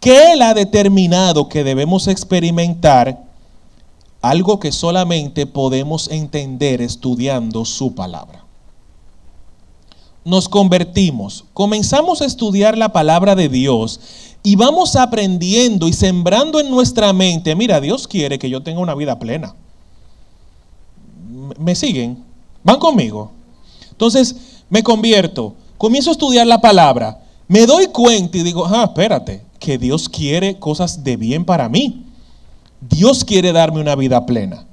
[0.02, 3.31] que Él ha determinado que debemos experimentar
[4.22, 8.46] algo que solamente podemos entender estudiando su palabra.
[10.24, 14.00] Nos convertimos, comenzamos a estudiar la palabra de Dios
[14.44, 18.94] y vamos aprendiendo y sembrando en nuestra mente, mira, Dios quiere que yo tenga una
[18.94, 19.56] vida plena.
[21.58, 22.24] ¿Me siguen?
[22.64, 23.32] ¿Van conmigo?
[23.90, 24.36] Entonces,
[24.70, 29.78] me convierto, comienzo a estudiar la palabra, me doy cuenta y digo, ah, espérate, que
[29.78, 32.06] Dios quiere cosas de bien para mí.
[32.82, 34.66] Dios quiere darme una vida plena.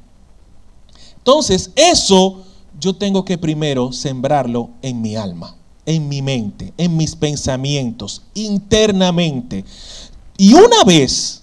[1.19, 2.43] Entonces, eso
[2.81, 9.65] yo tengo que primero sembrarlo en mi alma, en mi mente, en mis pensamientos, internamente.
[10.39, 11.43] Y una vez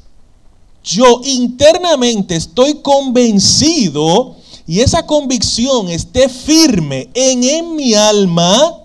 [0.84, 4.36] yo internamente estoy convencido
[4.68, 8.80] y esa convicción esté firme en, en mi alma,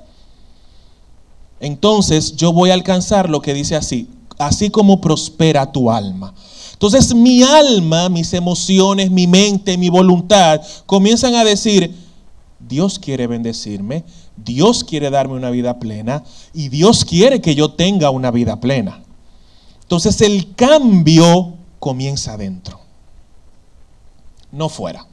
[1.61, 6.35] entonces yo voy a alcanzar lo que dice así, así como prospera tu alma.
[6.81, 11.95] Entonces mi alma, mis emociones, mi mente, mi voluntad comienzan a decir,
[12.59, 14.03] Dios quiere bendecirme,
[14.35, 19.03] Dios quiere darme una vida plena y Dios quiere que yo tenga una vida plena.
[19.83, 22.81] Entonces el cambio comienza adentro,
[24.51, 25.07] no fuera.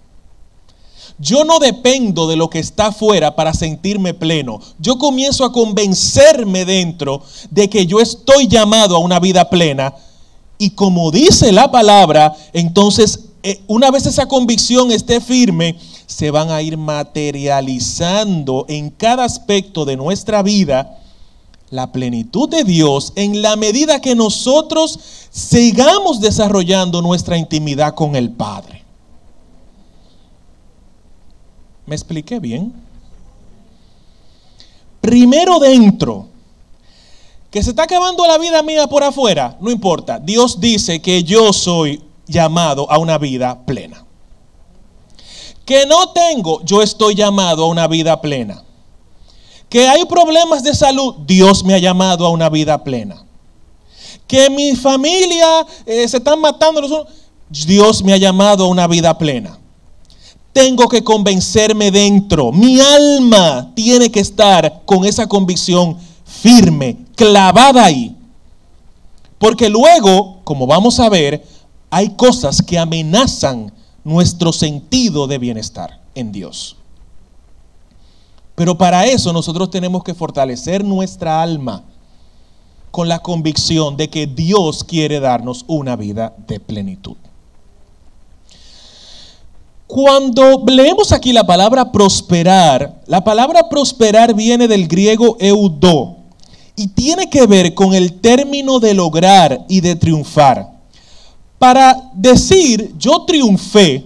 [1.20, 4.62] Yo no dependo de lo que está afuera para sentirme pleno.
[4.80, 9.94] Yo comienzo a convencerme dentro de que yo estoy llamado a una vida plena.
[10.58, 16.50] Y como dice la palabra, entonces eh, una vez esa convicción esté firme, se van
[16.52, 21.00] a ir materializando en cada aspecto de nuestra vida
[21.70, 28.32] la plenitud de Dios en la medida que nosotros sigamos desarrollando nuestra intimidad con el
[28.32, 28.84] Padre.
[31.86, 32.74] ¿Me expliqué bien?
[35.02, 36.27] Primero dentro.
[37.52, 40.20] Que se está acabando la vida mía por afuera, no importa.
[40.20, 44.06] Dios dice que yo soy llamado a una vida plena.
[45.66, 48.64] Que no tengo, yo estoy llamado a una vida plena.
[49.70, 53.26] Que hay problemas de salud, Dios me ha llamado a una vida plena.
[54.28, 57.08] Que mi familia eh, se están matando,
[57.50, 59.58] Dios me ha llamado a una vida plena
[60.58, 62.52] tengo que convencerme dentro.
[62.52, 66.00] Mi alma tiene que estar con esa convicción
[66.42, 68.16] firme, clavada ahí.
[69.38, 71.46] Porque luego, como vamos a ver,
[71.90, 73.72] hay cosas que amenazan
[74.04, 76.78] nuestro sentido de bienestar en Dios.
[78.56, 81.84] Pero para eso nosotros tenemos que fortalecer nuestra alma
[82.90, 87.18] con la convicción de que Dios quiere darnos una vida de plenitud.
[89.86, 96.17] Cuando leemos aquí la palabra prosperar, la palabra prosperar viene del griego eudo
[96.80, 100.78] y tiene que ver con el término de lograr y de triunfar.
[101.58, 104.06] Para decir yo triunfé,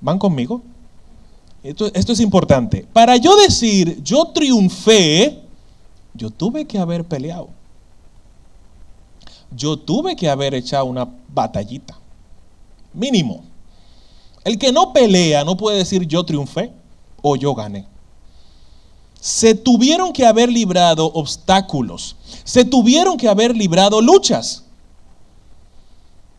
[0.00, 0.60] ¿van conmigo?
[1.62, 2.84] Esto, esto es importante.
[2.92, 5.40] Para yo decir yo triunfé,
[6.14, 7.48] yo tuve que haber peleado.
[9.56, 11.96] Yo tuve que haber echado una batallita.
[12.92, 13.44] Mínimo.
[14.42, 16.72] El que no pelea no puede decir yo triunfé
[17.22, 17.86] o yo gané.
[19.24, 22.14] Se tuvieron que haber librado obstáculos.
[22.44, 24.64] Se tuvieron que haber librado luchas.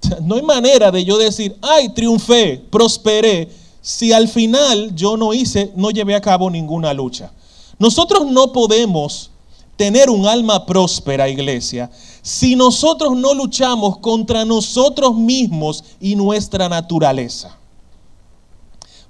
[0.22, 3.50] No hay manera de yo decir, ay, triunfé, prosperé,
[3.82, 7.32] si al final yo no hice, no llevé a cabo ninguna lucha.
[7.80, 9.32] Nosotros no podemos
[9.78, 11.90] tener un alma próspera, iglesia,
[12.22, 17.58] si nosotros no luchamos contra nosotros mismos y nuestra naturaleza.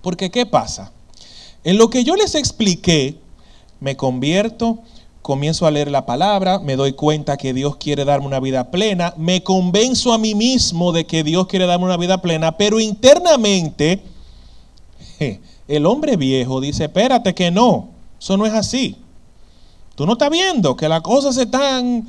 [0.02, 0.94] Porque ¿qué pasa?
[1.66, 3.20] En lo que yo les expliqué,
[3.80, 4.80] me convierto,
[5.22, 9.14] comienzo a leer la palabra, me doy cuenta que Dios quiere darme una vida plena,
[9.18, 14.02] me convenzo a mí mismo de que Dios quiere darme una vida plena, pero internamente
[15.68, 18.98] el hombre viejo dice, espérate que no, eso no es así.
[19.96, 22.06] Tú no estás viendo que las cosas se están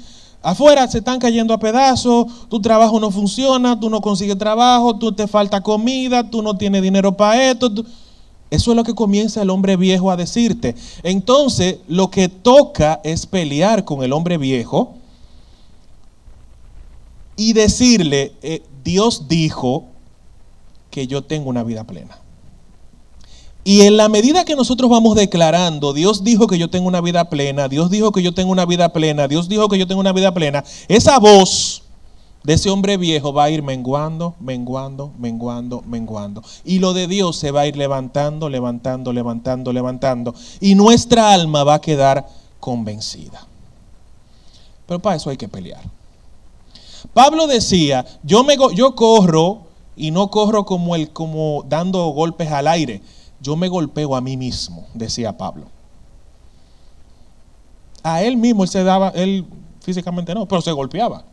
[0.46, 5.10] Afuera se están cayendo a pedazos, tu trabajo no funciona, tú no consigues trabajo, tú
[5.10, 7.68] te falta comida, tú no tienes dinero para esto.
[8.50, 10.74] Eso es lo que comienza el hombre viejo a decirte.
[11.02, 14.94] Entonces, lo que toca es pelear con el hombre viejo
[17.36, 19.84] y decirle, eh, Dios dijo
[20.90, 22.18] que yo tengo una vida plena.
[23.64, 27.28] Y en la medida que nosotros vamos declarando, Dios dijo que yo tengo una vida
[27.28, 30.12] plena, Dios dijo que yo tengo una vida plena, Dios dijo que yo tengo una
[30.12, 31.82] vida plena, esa voz
[32.46, 36.42] de ese hombre viejo va a ir menguando, menguando, menguando, menguando.
[36.64, 40.34] Y lo de Dios se va a ir levantando, levantando, levantando, levantando.
[40.60, 42.26] Y nuestra alma va a quedar
[42.60, 43.44] convencida.
[44.86, 45.82] Pero para eso hay que pelear.
[47.12, 49.62] Pablo decía, yo, me, yo corro
[49.96, 53.02] y no corro como, el, como dando golpes al aire
[53.40, 55.66] yo me golpeo a mí mismo, decía Pablo.
[58.02, 59.44] A él mismo él se daba, él
[59.80, 61.24] físicamente no, pero se golpeaba.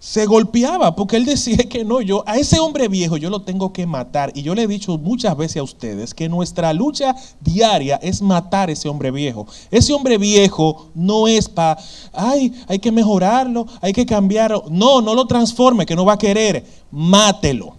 [0.00, 3.70] Se golpeaba porque él decía que no, yo a ese hombre viejo yo lo tengo
[3.70, 4.32] que matar.
[4.34, 8.70] Y yo le he dicho muchas veces a ustedes que nuestra lucha diaria es matar
[8.70, 9.46] a ese hombre viejo.
[9.70, 11.78] Ese hombre viejo no es para,
[12.14, 14.64] ay, hay que mejorarlo, hay que cambiarlo.
[14.70, 16.64] No, no lo transforme, que no va a querer.
[16.90, 17.74] Mátelo.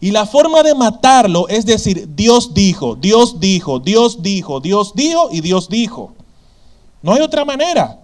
[0.00, 5.28] Y la forma de matarlo es decir, Dios dijo, Dios dijo, Dios dijo, Dios dijo
[5.30, 6.12] y Dios dijo.
[7.02, 8.03] No hay otra manera.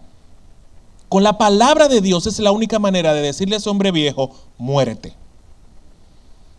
[1.10, 4.30] Con la palabra de Dios es la única manera de decirle a ese hombre viejo,
[4.58, 5.12] muérete.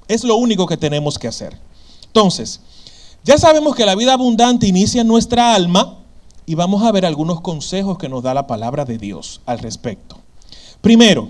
[0.10, 1.58] Es lo único que tenemos que hacer.
[2.08, 2.60] Entonces,
[3.24, 6.00] ya sabemos que la vida abundante inicia en nuestra alma
[6.46, 10.18] y vamos a ver algunos consejos que nos da la palabra de Dios al respecto.
[10.82, 11.30] Primero,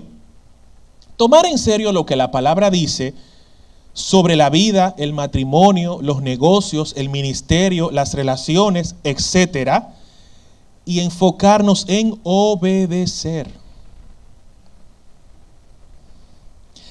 [1.16, 3.14] tomar en serio lo que la palabra dice
[3.92, 9.94] sobre la vida, el matrimonio, los negocios, el ministerio, las relaciones, etcétera
[10.84, 13.50] y enfocarnos en obedecer.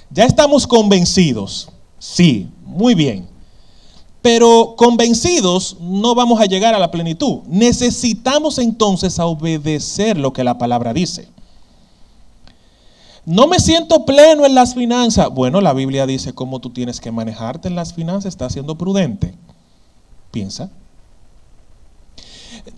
[0.10, 1.70] Ya estamos convencidos,
[2.00, 3.28] sí, muy bien.
[4.22, 7.40] Pero convencidos no vamos a llegar a la plenitud.
[7.48, 11.28] Necesitamos entonces obedecer lo que la palabra dice.
[13.26, 15.30] No me siento pleno en las finanzas.
[15.30, 18.34] Bueno, la Biblia dice cómo tú tienes que manejarte en las finanzas.
[18.34, 19.34] Estás siendo prudente.
[20.30, 20.70] Piensa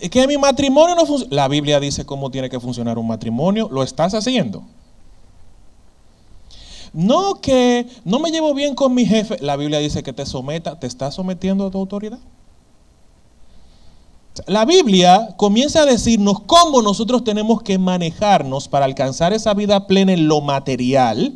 [0.09, 1.35] que mi matrimonio no funciona.
[1.35, 3.69] La Biblia dice cómo tiene que funcionar un matrimonio.
[3.71, 4.63] ¿Lo estás haciendo?
[6.93, 9.37] No que no me llevo bien con mi jefe.
[9.41, 10.79] La Biblia dice que te someta.
[10.79, 12.19] ¿Te estás sometiendo a tu autoridad?
[14.47, 20.13] La Biblia comienza a decirnos cómo nosotros tenemos que manejarnos para alcanzar esa vida plena
[20.13, 21.33] en lo material,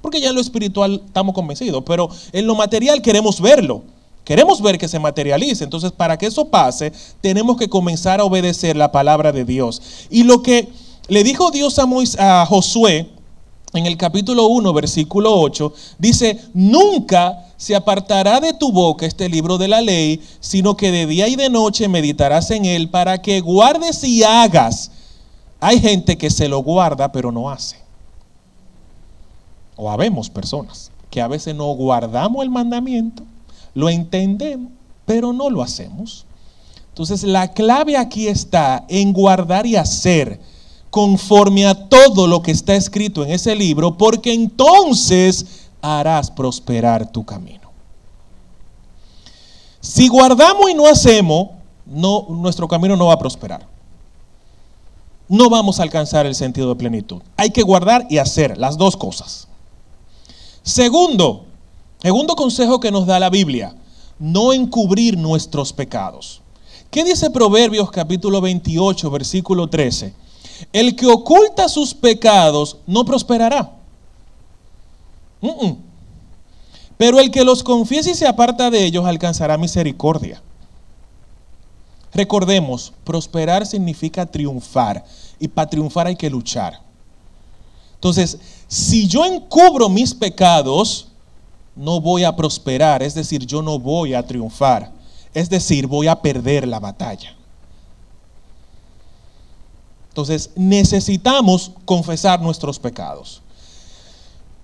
[0.00, 3.82] porque ya en lo espiritual estamos convencidos, pero en lo material queremos verlo.
[4.26, 5.62] Queremos ver que se materialice.
[5.62, 9.80] Entonces, para que eso pase, tenemos que comenzar a obedecer la palabra de Dios.
[10.10, 10.68] Y lo que
[11.06, 13.08] le dijo Dios a, a Josué
[13.72, 19.58] en el capítulo 1, versículo 8, dice, nunca se apartará de tu boca este libro
[19.58, 23.40] de la ley, sino que de día y de noche meditarás en él para que
[23.40, 24.90] guardes y hagas.
[25.60, 27.76] Hay gente que se lo guarda pero no hace.
[29.76, 33.22] O habemos personas que a veces no guardamos el mandamiento
[33.76, 34.72] lo entendemos,
[35.04, 36.24] pero no lo hacemos.
[36.88, 40.40] Entonces la clave aquí está en guardar y hacer
[40.88, 47.22] conforme a todo lo que está escrito en ese libro, porque entonces harás prosperar tu
[47.22, 47.70] camino.
[49.80, 51.50] Si guardamos y no hacemos,
[51.84, 53.66] no, nuestro camino no va a prosperar.
[55.28, 57.20] No vamos a alcanzar el sentido de plenitud.
[57.36, 59.48] Hay que guardar y hacer las dos cosas.
[60.62, 61.44] Segundo,
[62.06, 63.74] Segundo consejo que nos da la Biblia,
[64.20, 66.40] no encubrir nuestros pecados.
[66.88, 70.14] ¿Qué dice Proverbios capítulo 28, versículo 13?
[70.72, 73.72] El que oculta sus pecados no prosperará.
[76.96, 80.40] Pero el que los confiesa y se aparta de ellos alcanzará misericordia.
[82.14, 85.04] Recordemos, prosperar significa triunfar
[85.40, 86.80] y para triunfar hay que luchar.
[87.94, 88.38] Entonces,
[88.68, 91.08] si yo encubro mis pecados,
[91.76, 94.90] no voy a prosperar, es decir, yo no voy a triunfar,
[95.34, 97.34] es decir, voy a perder la batalla.
[100.08, 103.42] Entonces, necesitamos confesar nuestros pecados.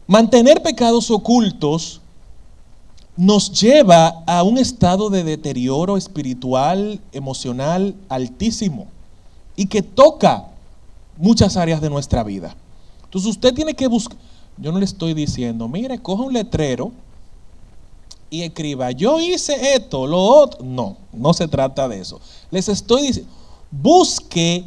[0.07, 2.01] Mantener pecados ocultos
[3.17, 8.87] nos lleva a un estado de deterioro espiritual, emocional altísimo
[9.55, 10.49] y que toca
[11.19, 12.57] muchas áreas de nuestra vida.
[13.05, 14.17] Entonces usted tiene que buscar,
[14.57, 16.93] yo no le estoy diciendo, mire, coja un letrero
[18.31, 20.65] y escriba, yo hice esto, lo otro.
[20.65, 22.21] No, no se trata de eso.
[22.51, 23.31] Les estoy diciendo,
[23.71, 24.65] busque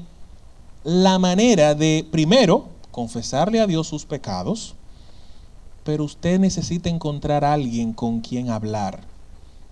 [0.84, 4.76] la manera de, primero, confesarle a Dios sus pecados,
[5.84, 9.04] pero usted necesita encontrar a alguien con quien hablar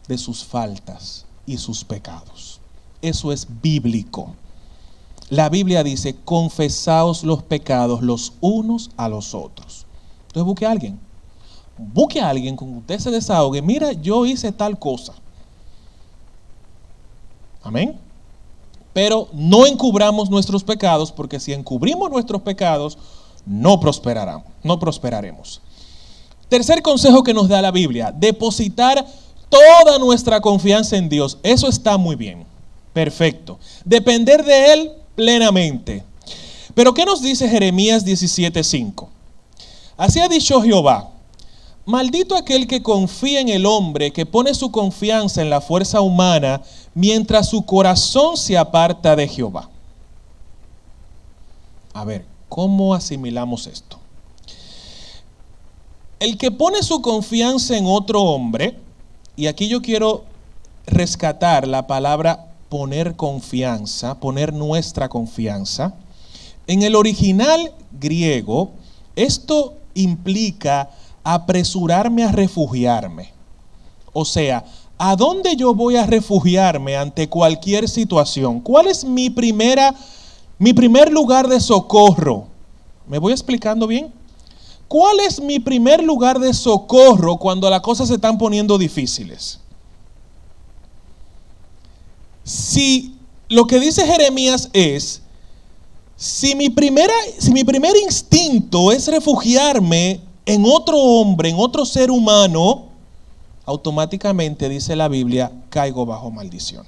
[0.07, 2.59] de sus faltas y sus pecados.
[3.01, 4.33] Eso es bíblico.
[5.29, 9.85] La Biblia dice, confesaos los pecados los unos a los otros.
[10.33, 10.99] Entonces busque a alguien
[11.77, 15.13] busque a alguien con usted se desahogue, mira, yo hice tal cosa.
[17.61, 17.97] Amén.
[18.93, 22.97] Pero no encubramos nuestros pecados, porque si encubrimos nuestros pecados,
[23.45, 25.61] no prosperarán, no prosperaremos.
[26.47, 29.05] Tercer consejo que nos da la Biblia, depositar
[29.49, 31.39] toda nuestra confianza en Dios.
[31.41, 32.45] Eso está muy bien.
[32.93, 33.57] Perfecto.
[33.83, 36.03] Depender de Él plenamente.
[36.75, 39.12] Pero ¿qué nos dice Jeremías 17:5?
[39.97, 41.13] Así ha dicho Jehová,
[41.85, 46.61] Maldito aquel que confía en el hombre, que pone su confianza en la fuerza humana,
[46.93, 49.69] mientras su corazón se aparta de Jehová.
[51.93, 53.99] A ver, ¿cómo asimilamos esto?
[56.21, 58.79] El que pone su confianza en otro hombre,
[59.35, 60.23] y aquí yo quiero
[60.85, 65.95] rescatar la palabra poner confianza, poner nuestra confianza.
[66.65, 68.71] En el original griego,
[69.17, 70.89] esto implica
[71.23, 73.31] apresurarme a refugiarme.
[74.11, 74.63] O sea,
[74.97, 78.59] ¿a dónde yo voy a refugiarme ante cualquier situación?
[78.59, 79.95] ¿Cuál es mi primera
[80.59, 82.47] mi primer lugar de socorro?
[83.07, 84.13] ¿Me voy explicando bien?
[84.87, 89.59] ¿Cuál es mi primer lugar de socorro cuando las cosas se están poniendo difíciles?
[92.43, 93.15] Si
[93.49, 95.22] lo que dice Jeremías es,
[96.23, 102.09] si mi, primera, si mi primer instinto es refugiarme en otro hombre, en otro ser
[102.09, 102.85] humano,
[103.65, 106.85] automáticamente dice la Biblia, caigo bajo maldición.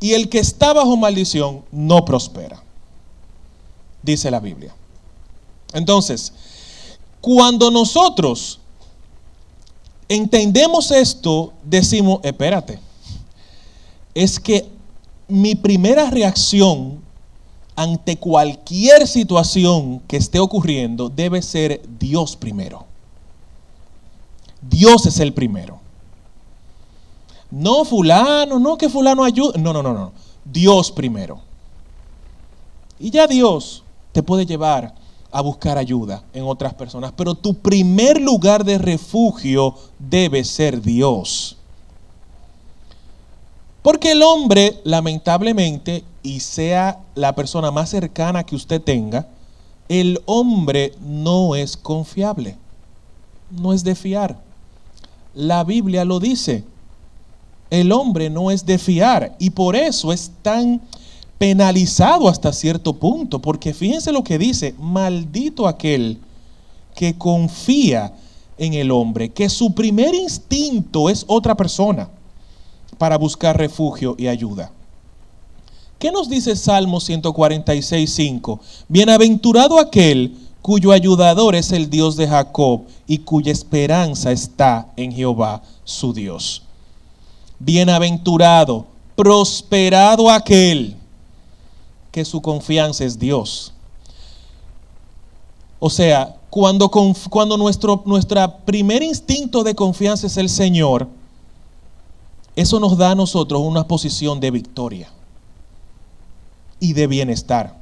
[0.00, 2.60] Y el que está bajo maldición no prospera,
[4.02, 4.74] dice la Biblia.
[5.72, 6.32] Entonces,
[7.20, 8.58] cuando nosotros
[10.08, 12.80] entendemos esto, decimos, espérate,
[14.14, 14.68] es que
[15.28, 17.01] mi primera reacción
[17.76, 22.86] ante cualquier situación que esté ocurriendo debe ser Dios primero.
[24.60, 25.80] Dios es el primero.
[27.50, 29.58] No fulano, no que fulano ayude.
[29.58, 30.12] No, no, no, no.
[30.44, 31.40] Dios primero.
[32.98, 34.94] Y ya Dios te puede llevar
[35.30, 37.12] a buscar ayuda en otras personas.
[37.16, 41.56] Pero tu primer lugar de refugio debe ser Dios.
[43.82, 49.26] Porque el hombre, lamentablemente, y sea la persona más cercana que usted tenga,
[49.88, 52.56] el hombre no es confiable,
[53.50, 54.38] no es de fiar.
[55.34, 56.64] La Biblia lo dice.
[57.70, 60.80] El hombre no es de fiar y por eso es tan
[61.38, 66.18] penalizado hasta cierto punto, porque fíjense lo que dice, maldito aquel
[66.94, 68.12] que confía
[68.58, 72.08] en el hombre, que su primer instinto es otra persona
[73.02, 74.70] para buscar refugio y ayuda.
[75.98, 78.60] ¿Qué nos dice Salmo 146, 5?
[78.86, 85.62] Bienaventurado aquel cuyo ayudador es el Dios de Jacob y cuya esperanza está en Jehová
[85.82, 86.62] su Dios.
[87.58, 88.86] Bienaventurado,
[89.16, 90.96] prosperado aquel
[92.12, 93.72] que su confianza es Dios.
[95.80, 101.08] O sea, cuando, cuando nuestro nuestra primer instinto de confianza es el Señor,
[102.54, 105.08] eso nos da a nosotros una posición de victoria
[106.80, 107.76] y de bienestar.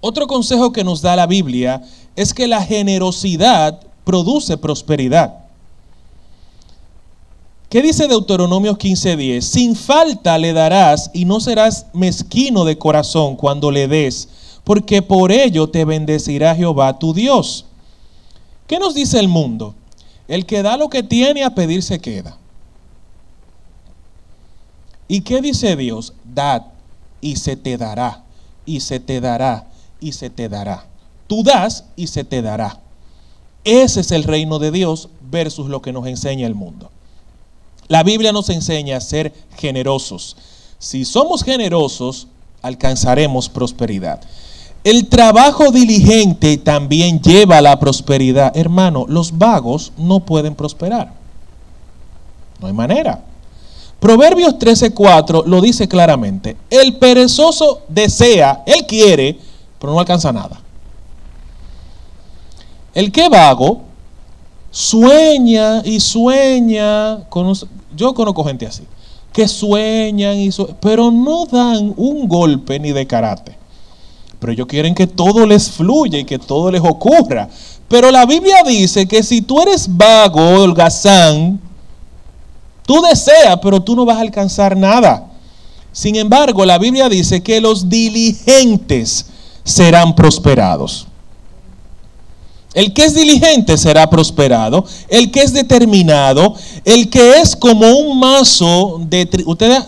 [0.00, 1.82] Otro consejo que nos da la Biblia
[2.14, 5.44] es que la generosidad produce prosperidad.
[7.68, 9.42] ¿Qué dice Deuteronomio 15:10?
[9.42, 14.28] Sin falta le darás y no serás mezquino de corazón cuando le des,
[14.64, 17.66] porque por ello te bendecirá Jehová tu Dios.
[18.66, 19.74] ¿Qué nos dice el mundo?
[20.28, 22.38] El que da lo que tiene a pedir se queda.
[25.08, 26.12] ¿Y qué dice Dios?
[26.34, 26.62] Dad
[27.20, 28.22] y se te dará,
[28.66, 29.66] y se te dará,
[30.00, 30.84] y se te dará.
[31.26, 32.80] Tú das y se te dará.
[33.64, 36.90] Ese es el reino de Dios versus lo que nos enseña el mundo.
[37.88, 40.36] La Biblia nos enseña a ser generosos.
[40.78, 42.28] Si somos generosos,
[42.62, 44.20] alcanzaremos prosperidad.
[44.84, 48.56] El trabajo diligente también lleva a la prosperidad.
[48.56, 51.12] Hermano, los vagos no pueden prosperar.
[52.60, 53.24] No hay manera.
[54.00, 56.56] Proverbios 13:4 lo dice claramente.
[56.70, 59.38] El perezoso desea, él quiere,
[59.78, 60.60] pero no alcanza nada.
[62.94, 63.82] El que vago
[64.70, 67.24] sueña y sueña.
[67.96, 68.84] yo conozco gente así,
[69.32, 73.56] que sueñan y pero no dan un golpe ni de karate.
[74.38, 77.48] Pero ellos quieren que todo les fluya y que todo les ocurra.
[77.88, 81.60] Pero la Biblia dice que si tú eres vago, holgazán,
[82.88, 85.26] Tú deseas, pero tú no vas a alcanzar nada.
[85.92, 89.26] Sin embargo, la Biblia dice que los diligentes
[89.62, 91.06] serán prosperados.
[92.72, 94.86] El que es diligente será prosperado.
[95.10, 99.28] El que es determinado, el que es como un mazo de...
[99.44, 99.84] Ustedes,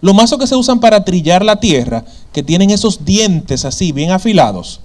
[0.00, 4.10] los mazos que se usan para trillar la tierra, que tienen esos dientes así, bien
[4.10, 4.80] afilados.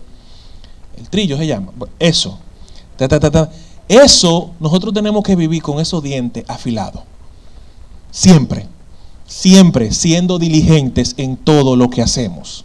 [0.98, 1.72] El trillo se llama.
[1.98, 2.38] Eso.
[3.88, 7.13] Eso nosotros tenemos que vivir con esos dientes afilados.
[8.14, 8.68] Siempre,
[9.26, 12.64] siempre siendo diligentes en todo lo que hacemos.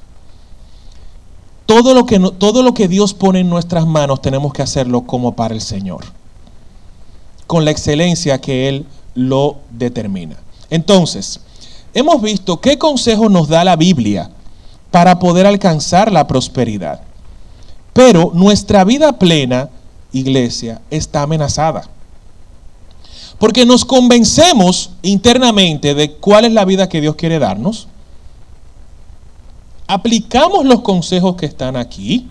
[1.64, 5.32] Todo lo que, todo lo que Dios pone en nuestras manos tenemos que hacerlo como
[5.34, 6.05] para el Señor,
[7.46, 10.36] con la excelencia que Él lo determina.
[10.68, 11.40] Entonces,
[11.94, 14.30] hemos visto qué consejo nos da la Biblia
[14.90, 17.01] para poder alcanzar la prosperidad.
[17.94, 19.70] Pero nuestra vida plena,
[20.12, 21.88] iglesia, está amenazada.
[23.39, 27.89] Porque nos convencemos internamente de cuál es la vida que Dios quiere darnos.
[29.86, 32.26] Aplicamos los consejos que están aquí.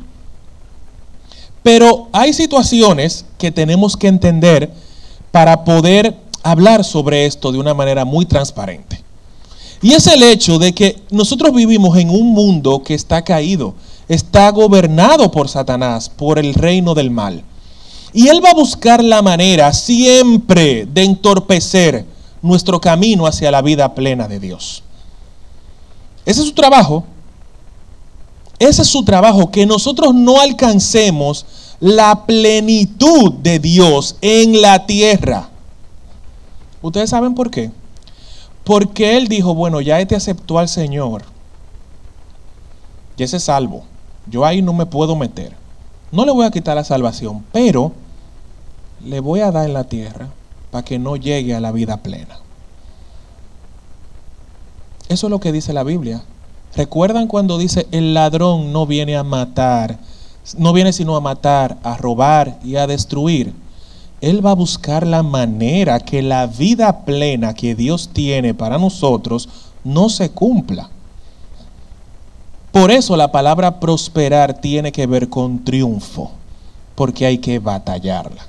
[1.64, 4.72] Pero hay situaciones que tenemos que entender
[5.32, 9.04] para poder hablar sobre esto de una manera muy transparente.
[9.82, 13.76] Y es el hecho de que nosotros vivimos en un mundo que está caído,
[14.08, 17.44] está gobernado por Satanás, por el reino del mal.
[18.18, 22.04] Y él va a buscar la manera siempre de entorpecer
[22.42, 24.82] nuestro camino hacia la vida plena de Dios.
[26.26, 27.04] Ese es su trabajo.
[28.58, 31.46] Ese es su trabajo, que nosotros no alcancemos
[31.80, 35.50] la plenitud de Dios en la tierra.
[36.82, 37.70] ¿Ustedes saben por qué?
[38.64, 41.24] Porque él dijo, bueno, ya te aceptó al Señor.
[43.16, 43.84] Y ese es salvo.
[44.26, 45.56] Yo ahí no me puedo meter.
[46.12, 47.92] No le voy a quitar la salvación, pero
[49.04, 50.30] le voy a dar en la tierra
[50.72, 52.40] para que no llegue a la vida plena.
[55.10, 56.22] Eso es lo que dice la Biblia.
[56.76, 59.98] ¿Recuerdan cuando dice el ladrón no viene a matar,
[60.58, 63.54] no viene sino a matar, a robar y a destruir?
[64.20, 69.48] Él va a buscar la manera que la vida plena que Dios tiene para nosotros
[69.84, 70.90] no se cumpla.
[72.72, 76.32] Por eso la palabra prosperar tiene que ver con triunfo,
[76.96, 78.46] porque hay que batallarla.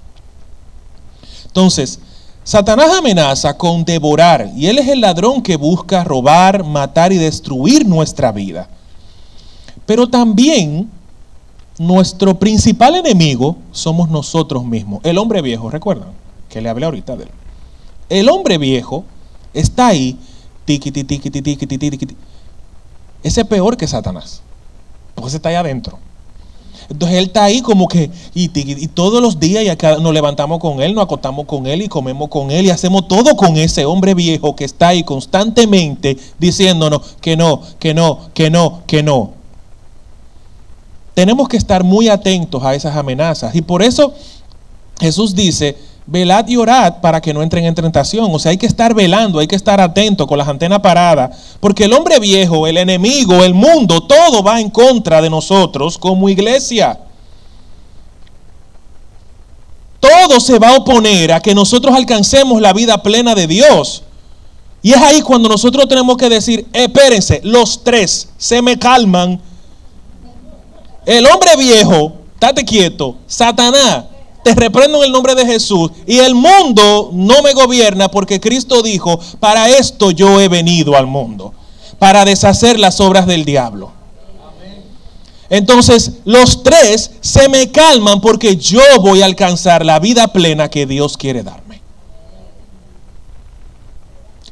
[1.49, 1.99] Entonces,
[2.45, 7.87] Satanás amenaza con devorar, y él es el ladrón que busca robar, matar y destruir
[7.87, 8.69] nuestra vida.
[9.85, 10.91] Pero también
[11.79, 15.01] nuestro principal enemigo somos nosotros mismos.
[15.05, 16.09] El hombre viejo, recuerdan
[16.49, 17.31] que le hablé ahorita de él.
[18.09, 19.05] El hombre viejo
[19.53, 20.19] está ahí,
[20.65, 22.17] tiquiti, tiquiti, tiquiti, tiquiti.
[23.23, 24.43] Ese es peor que Satanás,
[25.15, 25.99] porque ese está ahí adentro.
[26.91, 28.49] Entonces él está ahí como que, y,
[28.89, 32.29] todos los días y acá nos levantamos con él, nos acostamos con él y comemos
[32.29, 37.37] con él y hacemos todo con ese hombre viejo que está ahí constantemente diciéndonos que
[37.37, 39.39] no, que no, que no, que no
[41.19, 43.53] tenemos que estar muy atentos a esas amenazas.
[43.57, 44.15] Y por eso
[45.01, 45.77] Jesús dice,
[46.11, 48.29] velad y orad para que no entren en tentación.
[48.33, 51.85] O sea, hay que estar velando, hay que estar atento con las antenas paradas, porque
[51.85, 56.99] el hombre viejo, el enemigo, el mundo, todo va en contra de nosotros como iglesia.
[60.01, 64.05] Todo se va a oponer a que nosotros alcancemos la vida plena de Dios.
[64.81, 69.41] Y es ahí cuando nosotros tenemos que decir, espérense, los tres se me calman
[71.05, 74.05] el hombre viejo, estate quieto, Satanás,
[74.43, 78.83] te reprendo en el nombre de Jesús y el mundo no me gobierna porque Cristo
[78.83, 81.53] dijo, para esto yo he venido al mundo,
[81.99, 83.93] para deshacer las obras del diablo.
[85.51, 90.87] Entonces los tres se me calman porque yo voy a alcanzar la vida plena que
[90.87, 91.81] Dios quiere darme.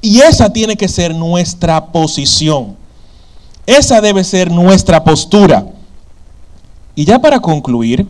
[0.00, 2.76] Y esa tiene que ser nuestra posición.
[3.66, 5.66] Esa debe ser nuestra postura.
[6.94, 8.06] Y ya para concluir,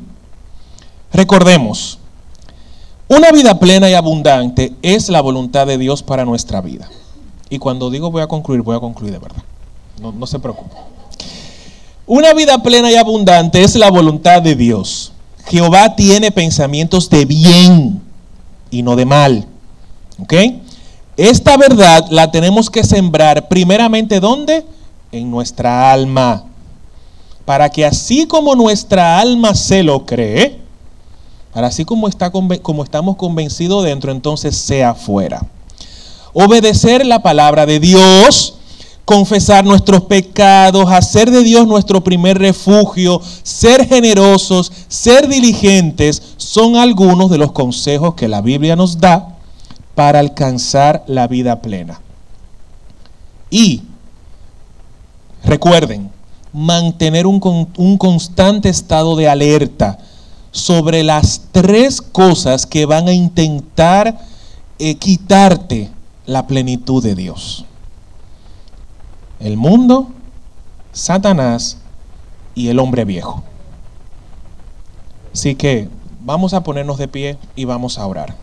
[1.17, 1.99] recordemos,
[3.09, 6.89] una vida plena y abundante es la voluntad de Dios para nuestra vida.
[7.49, 9.43] Y cuando digo voy a concluir, voy a concluir de verdad.
[10.01, 10.77] No, se preocupe.
[12.07, 15.12] Una vida plena y abundante es la voluntad de Dios.
[15.47, 18.03] Jehová tiene pensamientos de bien
[18.71, 19.47] y no de mal.
[20.21, 20.35] ¿Ok?
[21.17, 24.64] Esta verdad la tenemos que sembrar primeramente ¿dónde?
[25.12, 26.45] En nuestra alma
[27.47, 30.59] para que así como nuestra alma se lo cree,
[31.57, 35.41] para así como, está, como estamos convencidos dentro, entonces sea afuera.
[36.35, 38.59] Obedecer la palabra de Dios,
[39.07, 47.31] confesar nuestros pecados, hacer de Dios nuestro primer refugio, ser generosos, ser diligentes, son algunos
[47.31, 49.39] de los consejos que la Biblia nos da
[49.95, 52.03] para alcanzar la vida plena.
[53.49, 53.81] Y
[55.43, 56.11] recuerden,
[56.53, 57.41] mantener un,
[57.97, 59.99] constante estado de alerta
[60.57, 64.19] sobre las tres cosas que van a intentar
[64.79, 65.91] eh, quitarte
[66.25, 67.67] la plenitud de Dios.
[69.39, 70.09] El mundo,
[70.93, 71.77] Satanás
[72.55, 73.45] y el hombre viejo.
[75.35, 75.91] Así que
[76.25, 78.35] vamos a ponernos de pie y vamos a orar.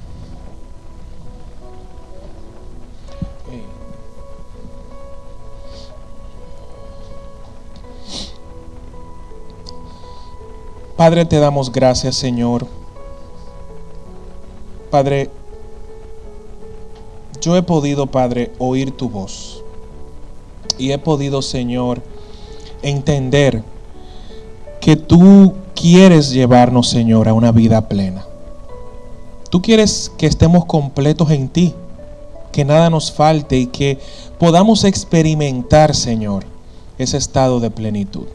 [10.95, 12.67] Padre, te damos gracias, Señor.
[14.91, 15.31] Padre,
[17.41, 19.63] yo he podido, Padre, oír tu voz.
[20.77, 22.03] Y he podido, Señor,
[22.83, 23.63] entender
[24.79, 28.25] que tú quieres llevarnos, Señor, a una vida plena.
[29.49, 31.73] Tú quieres que estemos completos en ti,
[32.51, 33.99] que nada nos falte y que
[34.37, 36.45] podamos experimentar, Señor,
[36.99, 38.27] ese estado de plenitud.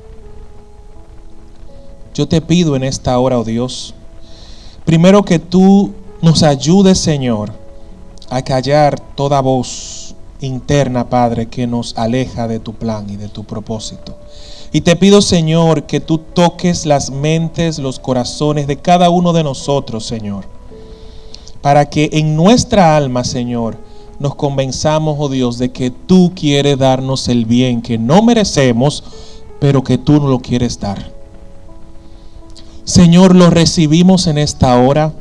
[2.18, 3.94] Yo te pido en esta hora, oh Dios,
[4.84, 7.52] primero que tú nos ayudes, Señor,
[8.28, 13.44] a callar toda voz interna, Padre, que nos aleja de tu plan y de tu
[13.44, 14.16] propósito.
[14.72, 19.44] Y te pido, Señor, que tú toques las mentes, los corazones de cada uno de
[19.44, 20.44] nosotros, Señor,
[21.62, 23.78] para que en nuestra alma, Señor,
[24.18, 29.04] nos convenzamos, oh Dios, de que tú quieres darnos el bien que no merecemos,
[29.60, 31.16] pero que tú no lo quieres dar.
[32.88, 35.12] Señor, lo recibimos en esta hora.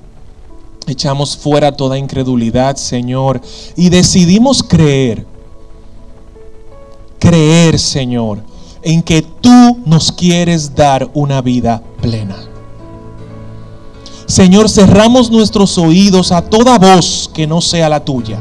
[0.87, 3.41] Echamos fuera toda incredulidad, Señor,
[3.75, 5.25] y decidimos creer.
[7.19, 8.39] Creer, Señor,
[8.81, 12.37] en que tú nos quieres dar una vida plena.
[14.27, 18.39] Señor, cerramos nuestros oídos a toda voz que no sea la tuya.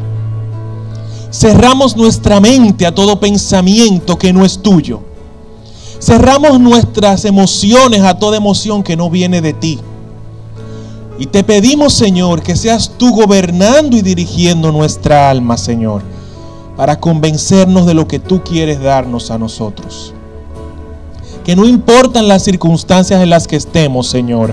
[1.33, 5.03] Cerramos nuestra mente a todo pensamiento que no es tuyo.
[5.99, 9.81] Cerramos nuestras emociones a toda emoción que no viene de ti.
[11.19, 16.03] Y te pedimos, Señor, que seas tú gobernando y dirigiendo nuestra alma, Señor,
[16.77, 20.13] para convencernos de lo que tú quieres darnos a nosotros.
[21.45, 24.53] Que no importan las circunstancias en las que estemos, Señor,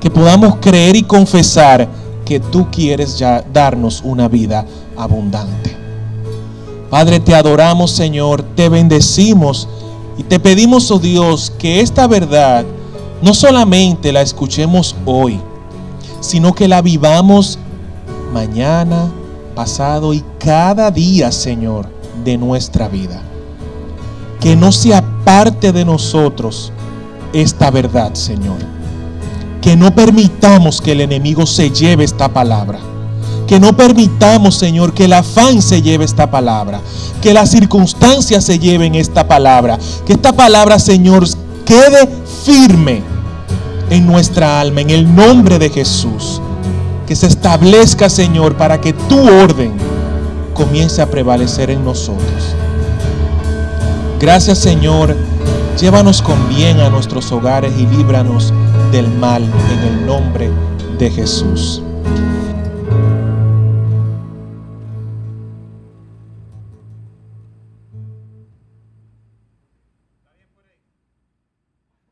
[0.00, 1.88] que podamos creer y confesar
[2.26, 4.66] que tú quieres ya darnos una vida
[4.96, 5.74] abundante.
[6.90, 9.68] Padre, te adoramos, Señor, te bendecimos
[10.16, 12.64] y te pedimos, oh Dios, que esta verdad
[13.22, 15.40] no solamente la escuchemos hoy,
[16.20, 17.58] sino que la vivamos
[18.32, 19.10] mañana,
[19.54, 21.88] pasado y cada día, Señor,
[22.24, 23.22] de nuestra vida.
[24.40, 26.72] Que no se aparte de nosotros
[27.32, 28.58] esta verdad, Señor.
[29.60, 32.78] Que no permitamos que el enemigo se lleve esta palabra
[33.46, 36.80] que no permitamos, Señor, que el afán se lleve esta palabra,
[37.20, 41.26] que las circunstancias se lleven esta palabra, que esta palabra, Señor,
[41.64, 42.08] quede
[42.44, 43.02] firme
[43.90, 46.40] en nuestra alma, en el nombre de Jesús.
[47.06, 49.72] Que se establezca, Señor, para que tu orden
[50.54, 52.54] comience a prevalecer en nosotros.
[54.18, 55.14] Gracias, Señor.
[55.78, 58.54] Llévanos con bien a nuestros hogares y líbranos
[58.90, 60.50] del mal en el nombre
[60.98, 61.82] de Jesús.